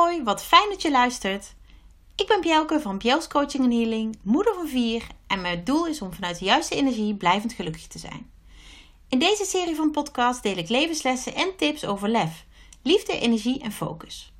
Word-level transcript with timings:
hoi, 0.00 0.22
wat 0.22 0.42
fijn 0.42 0.68
dat 0.68 0.82
je 0.82 0.90
luistert. 0.90 1.54
Ik 2.16 2.26
ben 2.26 2.40
Bjelke 2.40 2.80
van 2.80 2.98
Bjels 2.98 3.28
Coaching 3.28 3.64
en 3.64 3.70
Healing, 3.70 4.18
moeder 4.22 4.54
van 4.54 4.68
vier 4.68 5.06
en 5.26 5.40
mijn 5.40 5.64
doel 5.64 5.86
is 5.86 6.02
om 6.02 6.12
vanuit 6.12 6.38
de 6.38 6.44
juiste 6.44 6.74
energie 6.74 7.14
blijvend 7.14 7.52
gelukkig 7.52 7.86
te 7.86 7.98
zijn. 7.98 8.30
In 9.08 9.18
deze 9.18 9.44
serie 9.44 9.76
van 9.76 9.90
podcasts 9.90 10.42
deel 10.42 10.56
ik 10.56 10.68
levenslessen 10.68 11.34
en 11.34 11.56
tips 11.56 11.84
over 11.84 12.08
lef, 12.08 12.44
liefde, 12.82 13.18
energie 13.18 13.60
en 13.62 13.72
focus. 13.72 14.32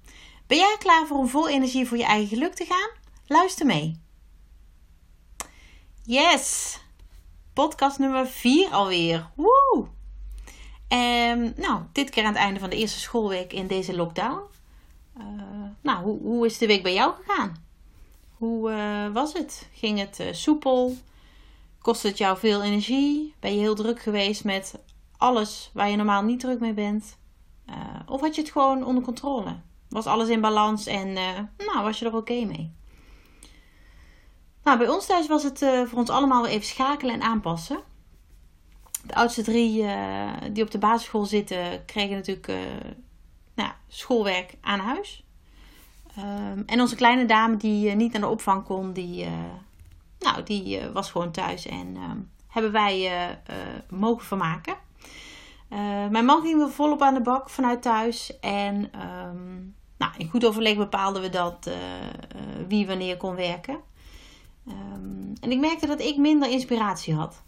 Ben 0.47 0.59
jij 0.59 0.77
klaar 0.79 1.07
voor 1.07 1.17
om 1.17 1.29
vol 1.29 1.49
energie 1.49 1.87
voor 1.87 1.97
je 1.97 2.05
eigen 2.05 2.29
geluk 2.29 2.55
te 2.55 2.65
gaan? 2.65 2.91
Luister 3.27 3.67
mee. 3.67 4.01
Yes! 6.05 6.79
Podcast 7.53 7.99
nummer 7.99 8.27
4 8.27 8.71
alweer. 8.71 9.31
Woe! 9.35 9.87
En 10.89 11.55
nou, 11.57 11.83
dit 11.93 12.11
keer 12.11 12.25
aan 12.25 12.33
het 12.33 12.43
einde 12.43 12.61
van 12.61 12.71
de 12.71 12.77
eerste 12.77 12.99
schoolweek 12.99 13.53
in 13.53 13.67
deze 13.67 13.97
lockdown. 13.97 14.51
Uh, 15.21 15.69
nou, 15.81 16.05
hoe, 16.05 16.21
hoe 16.21 16.47
is 16.47 16.59
de 16.59 16.67
week 16.67 16.83
bij 16.83 16.95
jou 16.95 17.15
gegaan? 17.15 17.57
Hoe 18.37 18.71
uh, 18.71 19.13
was 19.13 19.33
het? 19.33 19.69
Ging 19.73 19.99
het 19.99 20.21
uh, 20.21 20.27
soepel? 20.33 20.97
Kost 21.79 22.03
het 22.03 22.19
jou 22.19 22.39
veel 22.39 22.63
energie? 22.63 23.35
Ben 23.41 23.55
je 23.55 23.59
heel 23.59 23.75
druk 23.75 24.01
geweest 24.01 24.45
met 24.45 24.79
alles 25.17 25.71
waar 25.75 25.91
je 25.91 25.97
normaal 25.97 26.23
niet 26.23 26.41
druk 26.41 26.61
mee 26.61 26.75
bent? 26.75 27.19
of 28.07 28.21
had 28.21 28.35
je 28.35 28.41
het 28.41 28.51
gewoon 28.51 28.85
onder 28.85 29.03
controle? 29.03 29.57
Was 29.89 30.07
alles 30.07 30.29
in 30.29 30.41
balans 30.41 30.87
en 30.87 31.13
nou, 31.57 31.83
was 31.83 31.99
je 31.99 32.07
er 32.07 32.17
oké 32.17 32.45
mee? 32.45 32.73
Nou, 34.65 34.79
bij 34.79 34.89
ons 34.89 35.07
thuis 35.07 35.27
was 35.27 35.43
het 35.43 35.59
voor 35.59 35.99
ons 35.99 36.11
allemaal 36.11 36.47
even 36.47 36.67
schakelen 36.67 37.15
en 37.15 37.23
aanpassen. 37.23 37.81
De 39.07 39.15
oudste 39.15 39.43
drie 39.43 39.87
die 40.53 40.63
op 40.63 40.71
de 40.71 40.79
basisschool 40.79 41.25
zitten, 41.25 41.85
kregen 41.85 42.17
natuurlijk 42.17 42.53
nou, 43.61 43.73
schoolwerk 43.89 44.55
aan 44.61 44.79
huis. 44.79 45.25
Um, 46.19 46.63
en 46.67 46.81
onze 46.81 46.97
kleine 46.97 47.27
dame 47.27 47.57
die 47.57 47.91
uh, 47.91 47.97
niet 47.97 48.13
naar 48.13 48.21
de 48.21 48.29
opvang 48.29 48.65
kon, 48.65 48.93
die, 48.93 49.29
nou, 50.19 50.43
die 50.43 50.81
was 50.93 51.11
gewoon 51.11 51.31
thuis. 51.31 51.67
En 51.67 51.97
um, 51.97 52.31
hebben 52.49 52.73
wij 52.73 53.11
mogen 53.89 54.27
vermaken. 54.27 54.75
mijn 56.11 56.25
man 56.25 56.43
ging 56.43 56.59
weer 56.59 56.71
volop 56.71 57.03
aan 57.03 57.15
de 57.15 57.21
bak 57.21 57.51
vanuit 57.51 57.83
thuis. 57.83 58.39
En 58.41 58.77
um, 58.77 59.75
nou, 59.99 60.13
in 60.17 60.29
goed 60.29 60.45
overleg 60.45 60.77
bepaalden 60.77 61.23
we 61.23 61.29
dat 61.29 61.71
wie 62.69 62.87
wanneer 62.87 63.17
kon 63.17 63.35
werken. 63.35 63.79
en 65.41 65.51
ik 65.51 65.59
merkte 65.59 65.87
dat 65.87 66.01
ik 66.01 66.17
minder 66.17 66.51
inspiratie 66.51 67.15
had. 67.15 67.43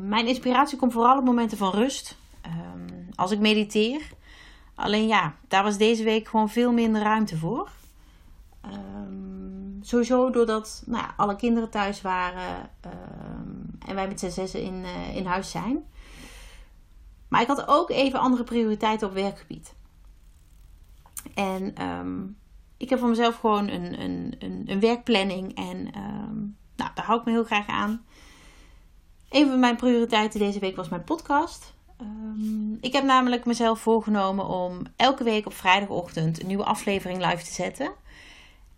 Mijn 0.00 0.26
inspiratie 0.26 0.78
komt 0.78 0.92
vooral 0.92 1.18
op 1.18 1.24
momenten 1.24 1.58
van 1.58 1.70
rust. 1.70 2.16
Als 3.14 3.30
ik 3.30 3.38
mediteer. 3.38 4.02
Alleen 4.74 5.06
ja, 5.06 5.34
daar 5.48 5.62
was 5.62 5.78
deze 5.78 6.04
week 6.04 6.28
gewoon 6.28 6.48
veel 6.48 6.72
minder 6.72 7.02
ruimte 7.02 7.36
voor. 7.36 7.70
Uh, 8.66 8.72
sowieso 9.80 10.30
doordat 10.30 10.82
nou 10.86 11.02
ja, 11.02 11.14
alle 11.16 11.36
kinderen 11.36 11.70
thuis 11.70 12.02
waren. 12.02 12.70
Ehm, 12.80 13.88
en 13.88 13.94
wij 13.94 14.08
met 14.08 14.20
z'n 14.20 14.30
zessen 14.30 14.62
in, 14.62 14.74
uh, 14.74 15.16
in 15.16 15.26
huis 15.26 15.50
zijn. 15.50 15.84
Maar 17.28 17.40
ik 17.40 17.46
had 17.46 17.68
ook 17.68 17.90
even 17.90 18.18
andere 18.18 18.44
prioriteiten 18.44 19.08
op 19.08 19.14
werkgebied. 19.14 19.74
En 21.34 21.74
ik 22.76 22.90
heb 22.90 22.98
voor 22.98 23.08
mezelf 23.08 23.40
gewoon 23.40 23.68
een, 23.68 24.00
een, 24.00 24.34
een, 24.38 24.62
een 24.66 24.80
werkplanning. 24.80 25.54
En 25.54 25.82
nou, 26.76 26.90
daar 26.94 27.04
hou 27.04 27.18
ik 27.18 27.24
me 27.24 27.32
heel 27.32 27.44
graag 27.44 27.66
aan. 27.66 28.04
Een 29.28 29.48
van 29.48 29.58
mijn 29.58 29.76
prioriteiten 29.76 30.38
deze 30.40 30.58
week 30.58 30.76
was 30.76 30.88
mijn 30.88 31.04
podcast. 31.04 31.73
Um, 32.00 32.78
ik 32.80 32.92
heb 32.92 33.04
namelijk 33.04 33.44
mezelf 33.44 33.80
voorgenomen 33.80 34.46
om 34.46 34.82
elke 34.96 35.24
week 35.24 35.46
op 35.46 35.54
vrijdagochtend 35.54 36.40
een 36.40 36.46
nieuwe 36.46 36.64
aflevering 36.64 37.24
live 37.24 37.44
te 37.44 37.52
zetten. 37.52 37.92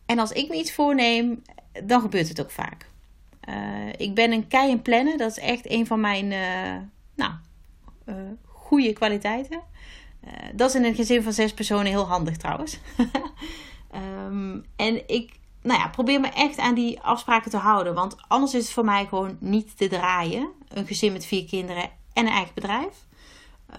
En 0.06 0.18
als 0.18 0.32
ik 0.32 0.48
me 0.48 0.56
iets 0.56 0.72
voorneem, 0.72 1.42
dan 1.84 2.00
gebeurt 2.00 2.28
het 2.28 2.40
ook 2.40 2.50
vaak. 2.50 2.86
Uh, 3.48 3.92
ik 3.96 4.14
ben 4.14 4.32
een 4.32 4.48
kei 4.48 4.70
en 4.70 4.82
plannen. 4.82 5.18
Dat 5.18 5.30
is 5.30 5.38
echt 5.38 5.70
een 5.70 5.86
van 5.86 6.00
mijn 6.00 6.24
uh, 6.24 6.82
nou, 7.14 7.32
uh, 8.06 8.14
goede 8.42 8.92
kwaliteiten. 8.92 9.60
dat 10.54 10.68
is 10.68 10.74
in 10.74 10.84
een 10.84 10.94
gezin 10.94 11.22
van 11.22 11.32
zes 11.32 11.54
personen 11.54 11.86
heel 11.86 12.06
handig 12.06 12.36
trouwens. 12.36 12.78
um, 13.94 14.64
en 14.76 15.08
ik 15.08 15.38
nou 15.62 15.80
ja, 15.80 15.88
probeer 15.88 16.20
me 16.20 16.28
echt 16.28 16.58
aan 16.58 16.74
die 16.74 17.00
afspraken 17.00 17.50
te 17.50 17.56
houden. 17.56 17.94
Want 17.94 18.16
anders 18.28 18.54
is 18.54 18.62
het 18.62 18.72
voor 18.72 18.84
mij 18.84 19.06
gewoon 19.06 19.36
niet 19.40 19.76
te 19.76 19.88
draaien. 19.88 20.48
Een 20.68 20.86
gezin 20.86 21.12
met 21.12 21.26
vier 21.26 21.44
kinderen 21.44 21.90
en 22.16 22.26
een 22.26 22.32
eigen 22.32 22.54
bedrijf. 22.54 23.06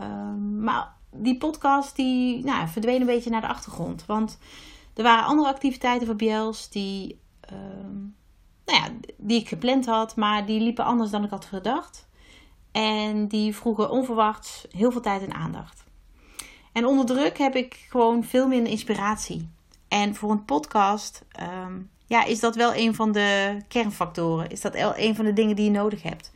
Um, 0.01 0.59
maar 0.63 0.93
die 1.11 1.37
podcast 1.37 1.95
die 1.95 2.43
nou, 2.43 2.67
verdween 2.67 2.99
een 2.99 3.07
beetje 3.07 3.29
naar 3.29 3.41
de 3.41 3.47
achtergrond. 3.47 4.05
Want 4.05 4.37
er 4.93 5.03
waren 5.03 5.25
andere 5.25 5.49
activiteiten 5.49 6.07
voor 6.07 6.15
Biels 6.15 6.69
die, 6.69 7.19
um, 7.53 8.15
nou 8.65 8.79
ja, 8.79 8.89
die 9.17 9.39
ik 9.39 9.47
gepland 9.47 9.85
had. 9.85 10.15
Maar 10.15 10.45
die 10.45 10.61
liepen 10.61 10.85
anders 10.85 11.11
dan 11.11 11.23
ik 11.23 11.29
had 11.29 11.45
gedacht. 11.45 12.07
En 12.71 13.27
die 13.27 13.55
vroegen 13.55 13.89
onverwachts 13.89 14.65
heel 14.71 14.91
veel 14.91 15.01
tijd 15.01 15.21
en 15.21 15.33
aandacht. 15.33 15.83
En 16.73 16.85
onder 16.85 17.05
druk 17.05 17.37
heb 17.37 17.55
ik 17.55 17.85
gewoon 17.89 18.23
veel 18.23 18.47
minder 18.47 18.71
inspiratie. 18.71 19.49
En 19.87 20.15
voor 20.15 20.31
een 20.31 20.45
podcast 20.45 21.25
um, 21.65 21.89
ja, 22.05 22.23
is 22.23 22.39
dat 22.39 22.55
wel 22.55 22.75
een 22.75 22.95
van 22.95 23.11
de 23.11 23.57
kernfactoren. 23.67 24.49
Is 24.49 24.61
dat 24.61 24.75
een 24.75 25.15
van 25.15 25.25
de 25.25 25.33
dingen 25.33 25.55
die 25.55 25.65
je 25.65 25.71
nodig 25.71 26.03
hebt. 26.03 26.35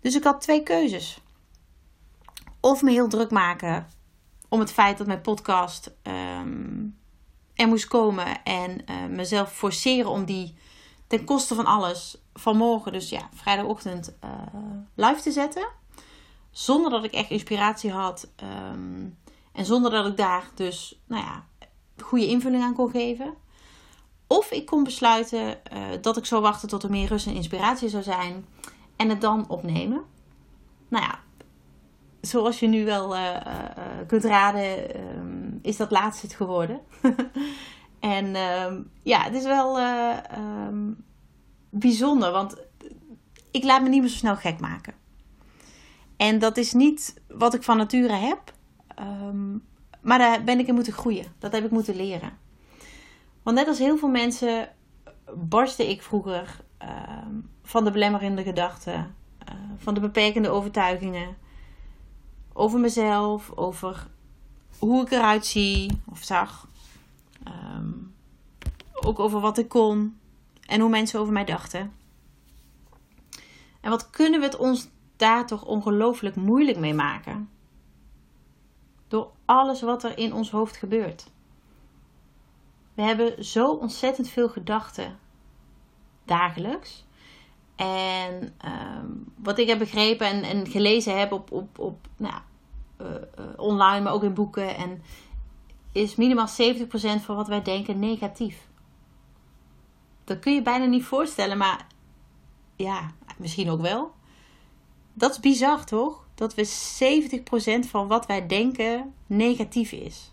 Dus 0.00 0.14
ik 0.14 0.24
had 0.24 0.40
twee 0.40 0.62
keuzes. 0.62 1.20
Of 2.60 2.82
me 2.82 2.90
heel 2.90 3.08
druk 3.08 3.30
maken 3.30 3.88
om 4.48 4.60
het 4.60 4.72
feit 4.72 4.98
dat 4.98 5.06
mijn 5.06 5.20
podcast 5.20 5.92
um, 6.02 6.98
er 7.54 7.68
moest 7.68 7.86
komen. 7.86 8.44
En 8.44 8.70
uh, 8.70 9.06
mezelf 9.08 9.52
forceren 9.52 10.10
om 10.10 10.24
die 10.24 10.54
ten 11.06 11.24
koste 11.24 11.54
van 11.54 11.66
alles 11.66 12.18
vanmorgen, 12.34 12.92
dus 12.92 13.08
ja, 13.08 13.28
vrijdagochtend, 13.34 14.16
uh, 14.24 14.30
live 14.94 15.20
te 15.20 15.30
zetten. 15.30 15.68
Zonder 16.50 16.90
dat 16.90 17.04
ik 17.04 17.12
echt 17.12 17.30
inspiratie 17.30 17.90
had. 17.90 18.28
Um, 18.42 19.18
en 19.52 19.64
zonder 19.64 19.90
dat 19.90 20.06
ik 20.06 20.16
daar 20.16 20.50
dus, 20.54 21.00
nou 21.06 21.24
ja, 21.24 21.46
goede 22.02 22.26
invulling 22.26 22.62
aan 22.62 22.74
kon 22.74 22.90
geven. 22.90 23.34
Of 24.26 24.50
ik 24.50 24.66
kon 24.66 24.84
besluiten 24.84 25.60
uh, 25.72 25.82
dat 26.00 26.16
ik 26.16 26.24
zou 26.24 26.42
wachten 26.42 26.68
tot 26.68 26.82
er 26.82 26.90
meer 26.90 27.08
rust 27.08 27.26
en 27.26 27.34
inspiratie 27.34 27.88
zou 27.88 28.02
zijn. 28.02 28.46
En 29.00 29.08
het 29.08 29.20
dan 29.20 29.48
opnemen. 29.48 30.02
Nou 30.88 31.04
ja, 31.04 31.18
zoals 32.20 32.60
je 32.60 32.66
nu 32.66 32.84
wel 32.84 33.16
uh, 33.16 33.22
uh, 33.22 33.62
kunt 34.06 34.24
raden, 34.24 35.00
um, 35.00 35.58
is 35.62 35.76
dat 35.76 35.90
laatste 35.90 36.26
het 36.26 36.34
geworden. 36.34 36.80
en 38.00 38.36
um, 38.36 38.90
ja, 39.02 39.22
het 39.22 39.34
is 39.34 39.44
wel 39.44 39.80
um, 39.80 41.04
bijzonder, 41.70 42.32
want 42.32 42.56
ik 43.50 43.64
laat 43.64 43.82
me 43.82 43.88
niet 43.88 44.00
meer 44.00 44.10
zo 44.10 44.16
snel 44.16 44.36
gek 44.36 44.60
maken. 44.60 44.94
En 46.16 46.38
dat 46.38 46.56
is 46.56 46.72
niet 46.72 47.14
wat 47.28 47.54
ik 47.54 47.62
van 47.62 47.76
nature 47.76 48.12
heb. 48.12 48.52
Maar 50.00 50.18
daar 50.18 50.44
ben 50.44 50.58
ik 50.58 50.66
in 50.66 50.74
moeten 50.74 50.92
groeien. 50.92 51.26
Dat 51.38 51.52
heb 51.52 51.64
ik 51.64 51.70
moeten 51.70 51.96
leren. 51.96 52.32
Want 53.42 53.56
net 53.56 53.68
als 53.68 53.78
heel 53.78 53.96
veel 53.96 54.08
mensen 54.08 54.68
barstte 55.34 55.90
ik 55.90 56.02
vroeger 56.02 56.64
van 57.70 57.84
de 57.84 57.90
belemmerende 57.90 58.42
gedachten, 58.42 59.14
uh, 59.48 59.54
van 59.76 59.94
de 59.94 60.00
beperkende 60.00 60.48
overtuigingen 60.48 61.36
over 62.52 62.80
mezelf, 62.80 63.50
over 63.50 64.06
hoe 64.78 65.02
ik 65.02 65.10
eruit 65.10 65.46
zie 65.46 66.02
of 66.10 66.22
zag. 66.22 66.68
Um, 67.48 68.14
ook 68.92 69.18
over 69.18 69.40
wat 69.40 69.58
ik 69.58 69.68
kon 69.68 70.18
en 70.66 70.80
hoe 70.80 70.90
mensen 70.90 71.20
over 71.20 71.32
mij 71.32 71.44
dachten. 71.44 71.92
En 73.80 73.90
wat 73.90 74.10
kunnen 74.10 74.40
we 74.40 74.46
het 74.46 74.56
ons 74.56 74.88
daar 75.16 75.46
toch 75.46 75.64
ongelooflijk 75.64 76.36
moeilijk 76.36 76.78
mee 76.78 76.94
maken? 76.94 77.50
Door 79.08 79.30
alles 79.44 79.82
wat 79.82 80.04
er 80.04 80.18
in 80.18 80.32
ons 80.32 80.50
hoofd 80.50 80.76
gebeurt. 80.76 81.30
We 82.94 83.02
hebben 83.02 83.44
zo 83.44 83.72
ontzettend 83.72 84.28
veel 84.28 84.48
gedachten 84.48 85.18
dagelijks. 86.24 87.08
En 87.80 88.54
um, 88.64 89.32
wat 89.36 89.58
ik 89.58 89.68
heb 89.68 89.78
begrepen 89.78 90.26
en, 90.26 90.42
en 90.42 90.66
gelezen 90.66 91.18
heb 91.18 91.32
op, 91.32 91.52
op, 91.52 91.78
op 91.78 92.08
nou, 92.16 92.40
uh, 93.00 93.06
uh, 93.06 93.44
online, 93.56 94.00
maar 94.00 94.12
ook 94.12 94.22
in 94.22 94.34
boeken, 94.34 94.76
en 94.76 95.02
is 95.92 96.16
minimaal 96.16 96.48
70% 96.48 96.50
van 97.24 97.36
wat 97.36 97.48
wij 97.48 97.62
denken 97.62 97.98
negatief. 97.98 98.68
Dat 100.24 100.38
kun 100.38 100.54
je 100.54 100.62
bijna 100.62 100.84
niet 100.84 101.04
voorstellen, 101.04 101.58
maar 101.58 101.86
ja, 102.76 103.10
misschien 103.36 103.70
ook 103.70 103.80
wel. 103.80 104.12
Dat 105.12 105.30
is 105.30 105.40
bizar, 105.40 105.84
toch? 105.84 106.26
Dat 106.34 106.54
we 106.54 106.66
70% 107.86 107.88
van 107.88 108.08
wat 108.08 108.26
wij 108.26 108.46
denken 108.46 109.14
negatief 109.26 109.92
is. 109.92 110.32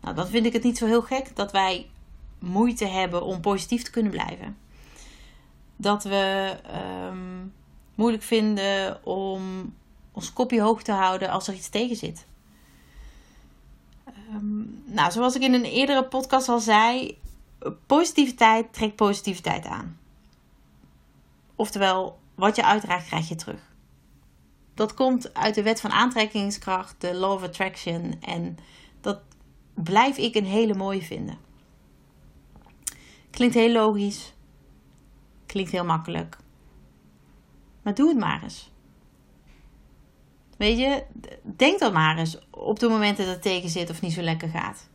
Nou, 0.00 0.14
dan 0.14 0.26
vind 0.26 0.46
ik 0.46 0.52
het 0.52 0.62
niet 0.62 0.78
zo 0.78 0.86
heel 0.86 1.02
gek 1.02 1.36
dat 1.36 1.52
wij 1.52 1.90
moeite 2.38 2.86
hebben 2.86 3.22
om 3.22 3.40
positief 3.40 3.82
te 3.82 3.90
kunnen 3.90 4.12
blijven. 4.12 4.63
Dat 5.84 6.04
we 6.04 6.56
um, 7.08 7.54
moeilijk 7.94 8.22
vinden 8.22 9.04
om 9.06 9.74
ons 10.12 10.32
kopje 10.32 10.60
hoog 10.60 10.82
te 10.82 10.92
houden 10.92 11.30
als 11.30 11.48
er 11.48 11.54
iets 11.54 11.68
tegen 11.68 11.96
zit. 11.96 12.26
Um, 14.32 14.82
nou, 14.84 15.12
zoals 15.12 15.34
ik 15.34 15.42
in 15.42 15.54
een 15.54 15.64
eerdere 15.64 16.04
podcast 16.04 16.48
al 16.48 16.58
zei, 16.58 17.18
positiviteit 17.86 18.72
trekt 18.72 18.96
positiviteit 18.96 19.66
aan. 19.66 19.98
Oftewel, 21.54 22.18
wat 22.34 22.56
je 22.56 22.64
uitdraagt, 22.64 23.06
krijg 23.06 23.28
je 23.28 23.34
terug. 23.34 23.60
Dat 24.74 24.94
komt 24.94 25.34
uit 25.34 25.54
de 25.54 25.62
wet 25.62 25.80
van 25.80 25.90
aantrekkingskracht, 25.90 27.00
de 27.00 27.14
law 27.14 27.32
of 27.32 27.42
attraction. 27.42 28.20
En 28.20 28.58
dat 29.00 29.20
blijf 29.74 30.16
ik 30.16 30.34
een 30.34 30.46
hele 30.46 30.74
mooie 30.74 31.02
vinden. 31.02 31.38
Klinkt 33.30 33.54
heel 33.54 33.72
logisch. 33.72 34.33
Klinkt 35.54 35.72
heel 35.72 35.84
makkelijk. 35.84 36.36
Maar 37.82 37.94
doe 37.94 38.08
het 38.08 38.18
maar 38.18 38.42
eens. 38.42 38.70
Weet 40.56 40.78
je, 40.78 41.04
denk 41.42 41.78
dan 41.78 41.92
maar 41.92 42.18
eens 42.18 42.38
op 42.50 42.78
de 42.78 42.88
momenten 42.88 43.24
dat 43.24 43.34
het 43.34 43.42
tegen 43.42 43.68
zit 43.68 43.90
of 43.90 44.00
niet 44.00 44.12
zo 44.12 44.22
lekker 44.22 44.48
gaat. 44.48 44.88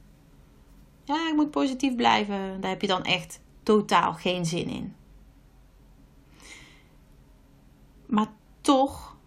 Ja, 1.04 1.28
ik 1.30 1.36
moet 1.36 1.52
positief 1.52 1.96
blijven. 1.96 2.62
Daar 2.62 2.70
heb 2.70 2.82
je 2.82 2.88
dan 2.88 3.04
echt 3.04 3.42
totaal 3.64 4.14
geen 4.14 4.46
zin 4.46 4.68
in. 4.68 4.96
Maar 8.06 8.28
toch 8.62 9.18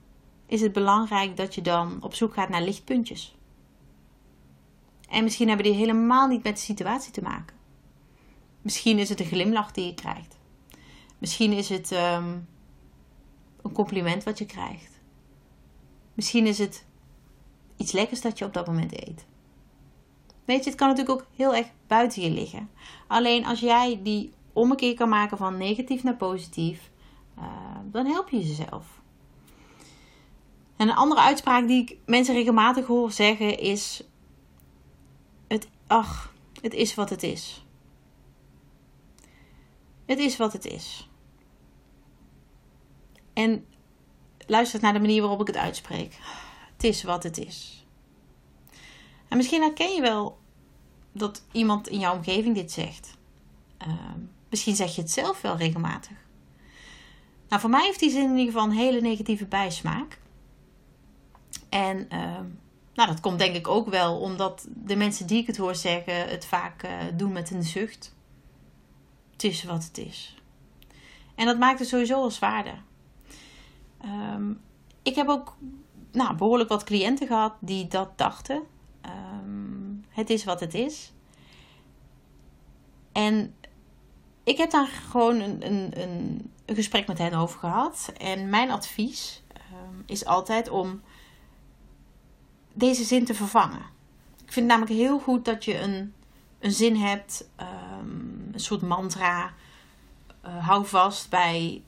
is 0.46 0.60
het 0.60 0.72
belangrijk 0.72 1.36
dat 1.36 1.54
je 1.54 1.62
dan 1.62 2.02
op 2.02 2.14
zoek 2.14 2.34
gaat 2.34 2.48
naar 2.48 2.62
lichtpuntjes. 2.62 3.36
En 5.08 5.24
misschien 5.24 5.48
hebben 5.48 5.66
die 5.66 5.74
helemaal 5.74 6.28
niet 6.28 6.42
met 6.42 6.56
de 6.56 6.62
situatie 6.62 7.12
te 7.12 7.22
maken. 7.22 7.56
Misschien 8.62 8.98
is 8.98 9.08
het 9.08 9.20
een 9.20 9.26
glimlach 9.26 9.72
die 9.72 9.86
je 9.86 9.94
krijgt. 9.94 10.40
Misschien 11.22 11.52
is 11.52 11.68
het 11.68 11.92
ehm, 11.92 12.38
een 13.62 13.72
compliment 13.72 14.24
wat 14.24 14.38
je 14.38 14.46
krijgt. 14.46 15.00
Misschien 16.14 16.46
is 16.46 16.58
het 16.58 16.84
iets 17.76 17.92
lekkers 17.92 18.20
dat 18.20 18.38
je 18.38 18.44
op 18.44 18.52
dat 18.52 18.66
moment 18.66 19.08
eet. 19.08 19.26
Weet 20.44 20.64
je, 20.64 20.70
het 20.70 20.78
kan 20.78 20.88
natuurlijk 20.88 21.20
ook 21.20 21.26
heel 21.36 21.54
erg 21.54 21.66
buiten 21.86 22.22
je 22.22 22.30
liggen. 22.30 22.70
Alleen 23.06 23.46
als 23.46 23.60
jij 23.60 24.00
die 24.02 24.32
ommekeer 24.52 24.94
kan 24.94 25.08
maken 25.08 25.36
van 25.36 25.56
negatief 25.56 26.02
naar 26.02 26.16
positief, 26.16 26.90
uh, 27.38 27.44
dan 27.84 28.06
help 28.06 28.28
je 28.28 28.38
jezelf. 28.38 29.00
En 30.76 30.88
een 30.88 30.96
andere 30.96 31.20
uitspraak 31.20 31.66
die 31.66 31.82
ik 31.82 31.96
mensen 32.06 32.34
regelmatig 32.34 32.86
hoor 32.86 33.12
zeggen 33.12 33.58
is: 33.58 34.04
het, 35.48 35.68
ach, 35.86 36.34
het 36.60 36.74
is 36.74 36.94
wat 36.94 37.10
het 37.10 37.22
is. 37.22 37.66
Het 40.06 40.18
is 40.18 40.36
wat 40.36 40.52
het 40.52 40.66
is. 40.66 41.06
En 43.32 43.66
luister 44.46 44.80
naar 44.80 44.92
de 44.92 45.00
manier 45.00 45.20
waarop 45.20 45.40
ik 45.40 45.46
het 45.46 45.56
uitspreek. 45.56 46.18
Het 46.72 46.84
is 46.84 47.02
wat 47.02 47.22
het 47.22 47.38
is. 47.38 47.86
En 49.28 49.36
misschien 49.36 49.62
herken 49.62 49.94
je 49.94 50.00
wel 50.00 50.38
dat 51.12 51.44
iemand 51.52 51.88
in 51.88 51.98
jouw 51.98 52.14
omgeving 52.14 52.54
dit 52.54 52.72
zegt. 52.72 53.16
Uh, 53.86 53.94
misschien 54.48 54.76
zeg 54.76 54.94
je 54.94 55.00
het 55.00 55.10
zelf 55.10 55.40
wel 55.40 55.56
regelmatig. 55.56 56.16
Nou, 57.48 57.60
voor 57.60 57.70
mij 57.70 57.84
heeft 57.84 58.00
die 58.00 58.10
zin 58.10 58.22
in 58.22 58.36
ieder 58.36 58.52
geval 58.52 58.68
een 58.68 58.76
hele 58.76 59.00
negatieve 59.00 59.46
bijsmaak. 59.46 60.20
En 61.68 61.98
uh, 62.12 62.40
nou, 62.94 63.08
dat 63.08 63.20
komt 63.20 63.38
denk 63.38 63.56
ik 63.56 63.68
ook 63.68 63.88
wel 63.88 64.20
omdat 64.20 64.66
de 64.68 64.96
mensen 64.96 65.26
die 65.26 65.40
ik 65.40 65.46
het 65.46 65.56
hoor 65.56 65.74
zeggen 65.74 66.28
het 66.28 66.44
vaak 66.44 66.84
uh, 66.84 66.90
doen 67.14 67.32
met 67.32 67.50
een 67.50 67.62
zucht. 67.62 68.14
Het 69.32 69.44
is 69.44 69.64
wat 69.64 69.84
het 69.84 69.98
is. 69.98 70.36
En 71.34 71.46
dat 71.46 71.58
maakt 71.58 71.78
het 71.78 71.88
sowieso 71.88 72.14
al 72.14 72.30
zwaarder. 72.30 72.82
Um, 74.04 74.60
ik 75.02 75.14
heb 75.14 75.28
ook 75.28 75.56
nou, 76.12 76.36
behoorlijk 76.36 76.68
wat 76.68 76.84
cliënten 76.84 77.26
gehad 77.26 77.54
die 77.60 77.86
dat 77.88 78.18
dachten. 78.18 78.62
Um, 79.06 80.04
het 80.08 80.30
is 80.30 80.44
wat 80.44 80.60
het 80.60 80.74
is. 80.74 81.12
En 83.12 83.54
ik 84.44 84.56
heb 84.56 84.70
daar 84.70 84.86
gewoon 84.86 85.40
een, 85.40 85.66
een, 85.66 86.02
een, 86.02 86.50
gesprek 86.66 87.06
met 87.06 87.18
hen 87.18 87.34
over 87.34 87.58
gehad. 87.58 88.12
En 88.16 88.48
mijn 88.48 88.70
advies 88.70 89.42
um, 89.56 90.02
is 90.06 90.24
altijd 90.24 90.68
om 90.68 91.00
deze 92.72 93.04
zin 93.04 93.24
te 93.24 93.34
vervangen. 93.34 93.82
Ik 94.44 94.52
vind 94.52 94.70
het 94.70 94.78
namelijk 94.78 94.92
heel 94.92 95.18
goed 95.18 95.44
dat 95.44 95.64
je 95.64 95.78
een, 95.78 96.14
een 96.58 96.72
zin 96.72 96.96
hebt, 96.96 97.48
een 98.52 98.60
soort 98.60 98.82
mantra. 98.82 99.54
Uh, 100.46 100.66
hou 100.66 100.86
vast 100.86 101.30
bij 101.30 101.82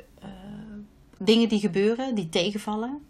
dingen 1.18 1.48
die 1.48 1.60
gebeuren, 1.60 2.14
die 2.14 2.28
tegenvallen. 2.28 3.06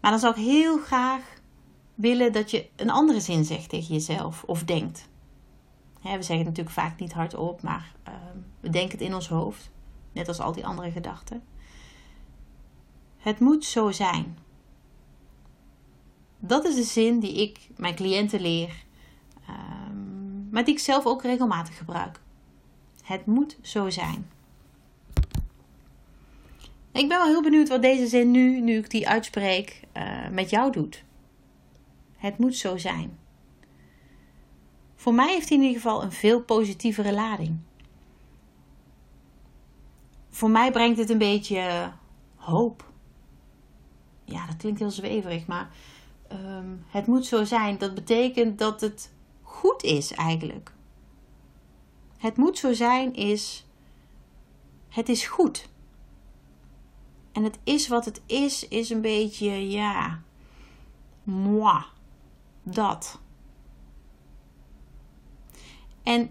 Maar 0.00 0.10
dan 0.10 0.20
zou 0.20 0.34
ik 0.34 0.44
heel 0.44 0.78
graag 0.78 1.36
willen 1.94 2.32
dat 2.32 2.50
je 2.50 2.68
een 2.76 2.90
andere 2.90 3.20
zin 3.20 3.44
zegt 3.44 3.68
tegen 3.68 3.94
jezelf 3.94 4.44
of 4.44 4.64
denkt. 4.64 5.08
we 6.02 6.08
zeggen 6.08 6.36
het 6.36 6.44
natuurlijk 6.46 6.76
vaak 6.76 7.00
niet 7.00 7.12
hardop, 7.12 7.62
maar 7.62 7.94
uh, 8.08 8.14
we 8.60 8.70
denken 8.70 8.98
het 8.98 9.06
in 9.06 9.14
ons 9.14 9.28
hoofd. 9.28 9.70
Net 10.12 10.28
als 10.28 10.40
al 10.40 10.52
die 10.52 10.66
andere 10.66 10.90
gedachten. 10.90 11.42
Het 13.16 13.40
moet 13.40 13.64
zo 13.64 13.90
zijn. 13.90 14.38
Dat 16.38 16.64
is 16.64 16.74
de 16.74 16.82
zin 16.82 17.20
die 17.20 17.42
ik 17.42 17.68
mijn 17.76 17.94
cliënten 17.94 18.40
leer, 18.40 18.84
um, 19.50 20.48
maar 20.50 20.64
die 20.64 20.74
ik 20.74 20.80
zelf 20.80 21.06
ook 21.06 21.22
regelmatig 21.22 21.76
gebruik. 21.76 22.20
Het 23.02 23.26
moet 23.26 23.58
zo 23.62 23.90
zijn. 23.90 24.30
Ik 26.98 27.08
ben 27.08 27.18
wel 27.18 27.26
heel 27.26 27.42
benieuwd 27.42 27.68
wat 27.68 27.82
deze 27.82 28.06
zin 28.06 28.30
nu, 28.30 28.60
nu 28.60 28.78
ik 28.78 28.90
die 28.90 29.08
uitspreek, 29.08 29.80
uh, 29.96 30.28
met 30.28 30.50
jou 30.50 30.72
doet. 30.72 31.04
Het 32.16 32.38
moet 32.38 32.56
zo 32.56 32.76
zijn. 32.76 33.18
Voor 34.94 35.14
mij 35.14 35.32
heeft 35.32 35.48
hij 35.48 35.58
in 35.58 35.64
ieder 35.64 35.80
geval 35.80 36.02
een 36.02 36.12
veel 36.12 36.42
positievere 36.42 37.12
lading. 37.12 37.58
Voor 40.30 40.50
mij 40.50 40.70
brengt 40.70 40.98
het 40.98 41.10
een 41.10 41.18
beetje 41.18 41.92
hoop. 42.36 42.90
Ja, 44.24 44.46
dat 44.46 44.56
klinkt 44.56 44.78
heel 44.78 44.90
zweverig, 44.90 45.46
maar 45.46 45.70
um, 46.32 46.84
het 46.88 47.06
moet 47.06 47.26
zo 47.26 47.44
zijn. 47.44 47.78
Dat 47.78 47.94
betekent 47.94 48.58
dat 48.58 48.80
het 48.80 49.12
goed 49.42 49.82
is 49.82 50.12
eigenlijk. 50.12 50.72
Het 52.18 52.36
moet 52.36 52.58
zo 52.58 52.72
zijn 52.72 53.14
is. 53.14 53.66
Het 54.88 55.08
is 55.08 55.26
goed. 55.26 55.68
En 57.38 57.44
het 57.44 57.58
is 57.64 57.88
wat 57.88 58.04
het 58.04 58.20
is, 58.26 58.68
is 58.68 58.90
een 58.90 59.00
beetje, 59.00 59.70
ja, 59.70 60.22
moi 61.22 61.82
dat. 62.62 63.20
En 66.02 66.30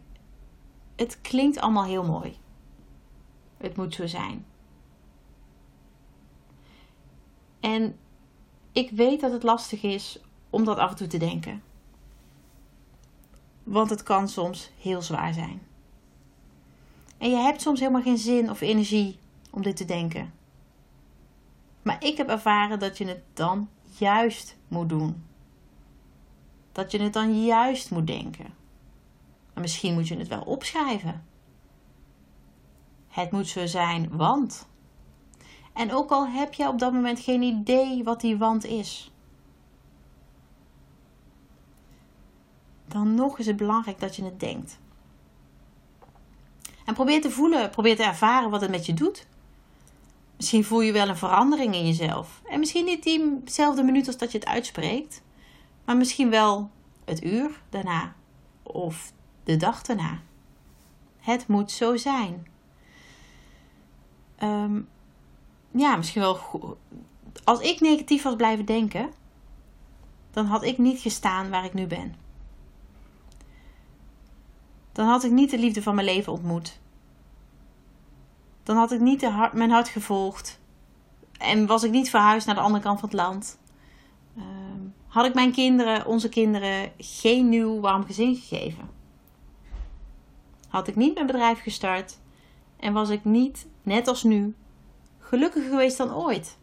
het 0.96 1.22
klinkt 1.22 1.60
allemaal 1.60 1.84
heel 1.84 2.04
mooi. 2.04 2.38
Het 3.58 3.76
moet 3.78 3.94
zo 3.94 4.08
zijn. 4.08 4.46
En 7.60 7.98
ik 8.72 8.90
weet 8.90 9.22
dat 9.22 9.32
het 9.32 9.44
lastig 9.44 9.84
is 9.84 10.20
om 10.50 10.64
dat 10.64 10.78
af 10.78 10.90
en 10.90 10.96
toe 10.96 11.08
te 11.08 11.18
denken. 11.18 11.64
Want 13.64 13.90
het 13.90 14.04
kan 14.04 14.28
soms 14.28 14.72
heel 14.78 15.02
zwaar 15.02 15.34
zijn. 15.34 15.62
En 17.18 17.30
je 17.30 17.36
hebt 17.38 17.62
soms 17.62 17.80
helemaal 17.80 18.02
geen 18.02 18.18
zin 18.18 18.50
of 18.50 18.62
energie 18.62 19.20
om 19.52 19.62
dit 19.62 19.78
te 19.78 19.86
denken. 19.86 20.37
Maar 21.88 22.04
ik 22.04 22.18
heb 22.18 22.30
ervaren 22.30 22.80
dat 22.80 22.98
je 22.98 23.06
het 23.06 23.24
dan 23.34 23.70
juist 23.98 24.58
moet 24.68 24.90
doen 24.90 25.28
dat 26.78 26.92
je 26.92 27.02
het 27.02 27.14
dan 27.14 27.46
juist 27.46 27.92
moet 27.92 28.08
denken. 28.08 28.46
En 29.54 29.62
misschien 29.62 29.94
moet 29.94 30.08
je 30.08 30.18
het 30.18 30.28
wel 30.28 30.42
opschrijven. 30.42 31.26
Het 33.08 33.32
moet 33.32 33.48
zo 33.48 33.66
zijn, 33.66 34.18
want. 34.18 34.68
En 35.74 35.94
ook 35.94 36.10
al 36.10 36.28
heb 36.28 36.54
je 36.54 36.68
op 36.68 36.80
dat 36.80 36.94
moment 36.94 37.20
geen 37.20 37.42
idee 37.42 38.04
wat 38.04 38.22
die 38.22 38.38
want 38.38 38.66
is. 38.66 39.12
Dan 42.88 43.14
nog 43.14 43.40
is 43.40 43.46
het 43.46 43.58
belangrijk 43.58 44.00
dat 44.00 44.16
je 44.16 44.24
het 44.24 44.40
denkt. 44.40 44.80
En 46.86 46.94
probeer 46.94 47.22
te 47.22 47.32
voelen, 47.32 47.70
probeer 47.70 47.96
te 47.96 48.04
ervaren 48.04 48.50
wat 48.50 48.62
het 48.62 48.72
met 48.72 48.86
je 48.86 48.94
doet. 48.94 49.28
Misschien 50.38 50.64
voel 50.64 50.82
je 50.82 50.92
wel 50.92 51.10
een 51.10 51.18
verandering 51.18 51.76
in 51.76 51.86
jezelf. 51.86 52.42
En 52.46 52.60
misschien 52.60 52.86
niet 52.86 53.04
diezelfde 53.04 53.84
minuut 53.84 54.08
als 54.08 54.18
dat 54.18 54.32
je 54.32 54.38
het 54.38 54.48
uitspreekt. 54.48 55.22
Maar 55.86 55.98
misschien 55.98 56.30
wel 56.30 56.70
het 57.06 57.24
uur 57.24 57.62
daarna 57.70 58.16
of 58.64 59.14
de 59.44 59.58
dag 59.58 59.82
daarna. 59.82 60.20
Het 61.20 61.48
moet 61.48 61.72
zo 61.72 61.96
zijn. 61.96 62.48
Um, 64.44 64.88
ja, 65.72 65.96
misschien 65.96 66.22
wel. 66.22 66.40
Als 67.44 67.60
ik 67.60 67.80
negatief 67.80 68.24
was 68.24 68.36
blijven 68.36 68.66
denken, 68.66 69.10
dan 70.32 70.46
had 70.46 70.64
ik 70.64 70.78
niet 70.78 71.00
gestaan 71.00 71.50
waar 71.50 71.66
ik 71.66 71.74
nu 71.74 71.88
ben. 71.88 72.16
Dan 74.92 75.08
had 75.08 75.24
ik 75.24 75.32
niet 75.32 75.50
de 75.50 75.60
liefde 75.60 75.82
van 75.82 75.96
mijn 75.96 76.08
leven 76.08 76.34
ontmoet. 76.34 76.80
Dan 78.68 78.78
had 78.78 78.92
ik 78.92 79.00
niet 79.00 79.24
hart, 79.24 79.54
mijn 79.54 79.70
hart 79.70 79.88
gevolgd. 79.88 80.60
En 81.38 81.66
was 81.66 81.84
ik 81.84 81.92
niet 81.92 82.10
verhuisd 82.10 82.46
naar 82.46 82.56
de 82.56 82.62
andere 82.62 82.84
kant 82.84 83.00
van 83.00 83.10
het 83.10 83.18
land. 83.18 83.60
Um, 84.38 84.94
had 85.08 85.26
ik 85.26 85.34
mijn 85.34 85.52
kinderen, 85.52 86.06
onze 86.06 86.30
kinderen, 86.30 86.92
geen 86.98 87.50
nieuw 87.50 87.80
warm 87.80 88.06
gezin 88.06 88.36
gegeven. 88.36 88.90
Had 90.68 90.88
ik 90.88 90.96
niet 90.96 91.14
mijn 91.14 91.26
bedrijf 91.26 91.62
gestart 91.62 92.20
en 92.80 92.94
was 92.94 93.10
ik 93.10 93.24
niet, 93.24 93.68
net 93.84 94.08
als 94.08 94.24
nu, 94.24 94.56
gelukkiger 95.20 95.70
geweest 95.70 95.98
dan 95.98 96.16
ooit. 96.16 96.58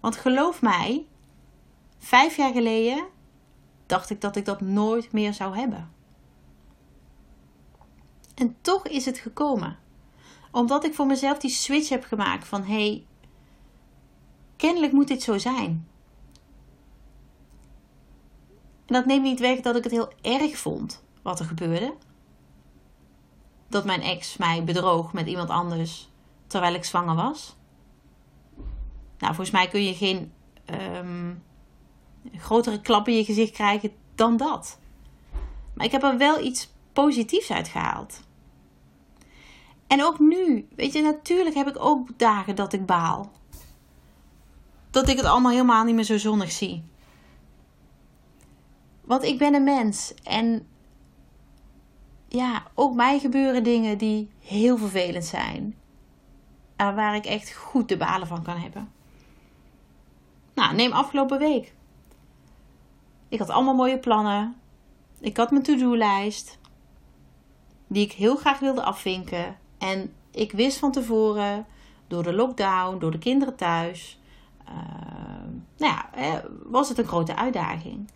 Want 0.00 0.16
geloof 0.16 0.62
mij, 0.62 1.06
vijf 1.98 2.36
jaar 2.36 2.52
geleden 2.52 3.04
dacht 3.86 4.10
ik 4.10 4.20
dat 4.20 4.36
ik 4.36 4.44
dat 4.44 4.60
nooit 4.60 5.12
meer 5.12 5.34
zou 5.34 5.56
hebben. 5.56 5.92
En 8.34 8.56
toch 8.60 8.86
is 8.86 9.04
het 9.04 9.18
gekomen. 9.18 9.82
Omdat 10.54 10.84
ik 10.84 10.94
voor 10.94 11.06
mezelf 11.06 11.38
die 11.38 11.50
switch 11.50 11.88
heb 11.88 12.04
gemaakt 12.04 12.48
van 12.48 12.62
hé, 12.62 12.88
hey, 12.88 13.06
kennelijk 14.56 14.92
moet 14.92 15.08
dit 15.08 15.22
zo 15.22 15.38
zijn. 15.38 15.88
En 18.86 18.94
dat 18.94 19.06
neemt 19.06 19.22
niet 19.22 19.40
weg 19.40 19.60
dat 19.60 19.76
ik 19.76 19.82
het 19.82 19.92
heel 19.92 20.12
erg 20.22 20.56
vond 20.56 21.04
wat 21.22 21.38
er 21.38 21.44
gebeurde. 21.44 21.94
Dat 23.68 23.84
mijn 23.84 24.02
ex 24.02 24.36
mij 24.36 24.64
bedroog 24.64 25.12
met 25.12 25.26
iemand 25.26 25.48
anders 25.48 26.08
terwijl 26.46 26.74
ik 26.74 26.84
zwanger 26.84 27.14
was. 27.14 27.56
Nou, 29.18 29.34
volgens 29.34 29.50
mij 29.50 29.68
kun 29.68 29.84
je 29.84 29.94
geen 29.94 30.32
um, 30.96 31.42
grotere 32.36 32.80
klap 32.80 33.08
in 33.08 33.16
je 33.16 33.24
gezicht 33.24 33.52
krijgen 33.52 33.92
dan 34.14 34.36
dat. 34.36 34.78
Maar 35.74 35.86
ik 35.86 35.92
heb 35.92 36.02
er 36.02 36.18
wel 36.18 36.44
iets 36.44 36.72
positiefs 36.92 37.50
uit 37.50 37.68
gehaald. 37.68 38.20
En 39.86 40.04
ook 40.04 40.18
nu, 40.18 40.68
weet 40.76 40.92
je, 40.92 41.02
natuurlijk 41.02 41.54
heb 41.54 41.68
ik 41.68 41.84
ook 41.84 42.18
dagen 42.18 42.56
dat 42.56 42.72
ik 42.72 42.86
baal. 42.86 43.32
Dat 44.90 45.08
ik 45.08 45.16
het 45.16 45.26
allemaal 45.26 45.50
helemaal 45.50 45.84
niet 45.84 45.94
meer 45.94 46.04
zo 46.04 46.18
zonnig 46.18 46.52
zie. 46.52 46.84
Want 49.00 49.22
ik 49.22 49.38
ben 49.38 49.54
een 49.54 49.64
mens 49.64 50.14
en 50.22 50.66
ja, 52.28 52.62
ook 52.74 52.94
mij 52.94 53.18
gebeuren 53.18 53.64
dingen 53.64 53.98
die 53.98 54.30
heel 54.40 54.76
vervelend 54.76 55.24
zijn. 55.24 55.76
En 56.76 56.94
waar 56.94 57.14
ik 57.14 57.24
echt 57.24 57.54
goed 57.54 57.88
de 57.88 57.96
balen 57.96 58.26
van 58.26 58.42
kan 58.42 58.56
hebben. 58.56 58.92
Nou, 60.54 60.74
neem 60.74 60.92
afgelopen 60.92 61.38
week. 61.38 61.74
Ik 63.28 63.38
had 63.38 63.50
allemaal 63.50 63.74
mooie 63.74 63.98
plannen. 63.98 64.56
Ik 65.20 65.36
had 65.36 65.50
mijn 65.50 65.62
to-do-lijst. 65.62 66.58
Die 67.86 68.04
ik 68.04 68.12
heel 68.12 68.36
graag 68.36 68.58
wilde 68.58 68.82
afvinken. 68.82 69.56
En 69.84 70.12
ik 70.30 70.52
wist 70.52 70.78
van 70.78 70.92
tevoren, 70.92 71.66
door 72.06 72.22
de 72.22 72.32
lockdown, 72.32 72.98
door 72.98 73.10
de 73.10 73.18
kinderen 73.18 73.56
thuis, 73.56 74.20
uh, 74.68 74.74
nou 75.76 75.94
ja, 75.94 76.10
was 76.62 76.88
het 76.88 76.98
een 76.98 77.06
grote 77.06 77.36
uitdaging. 77.36 78.10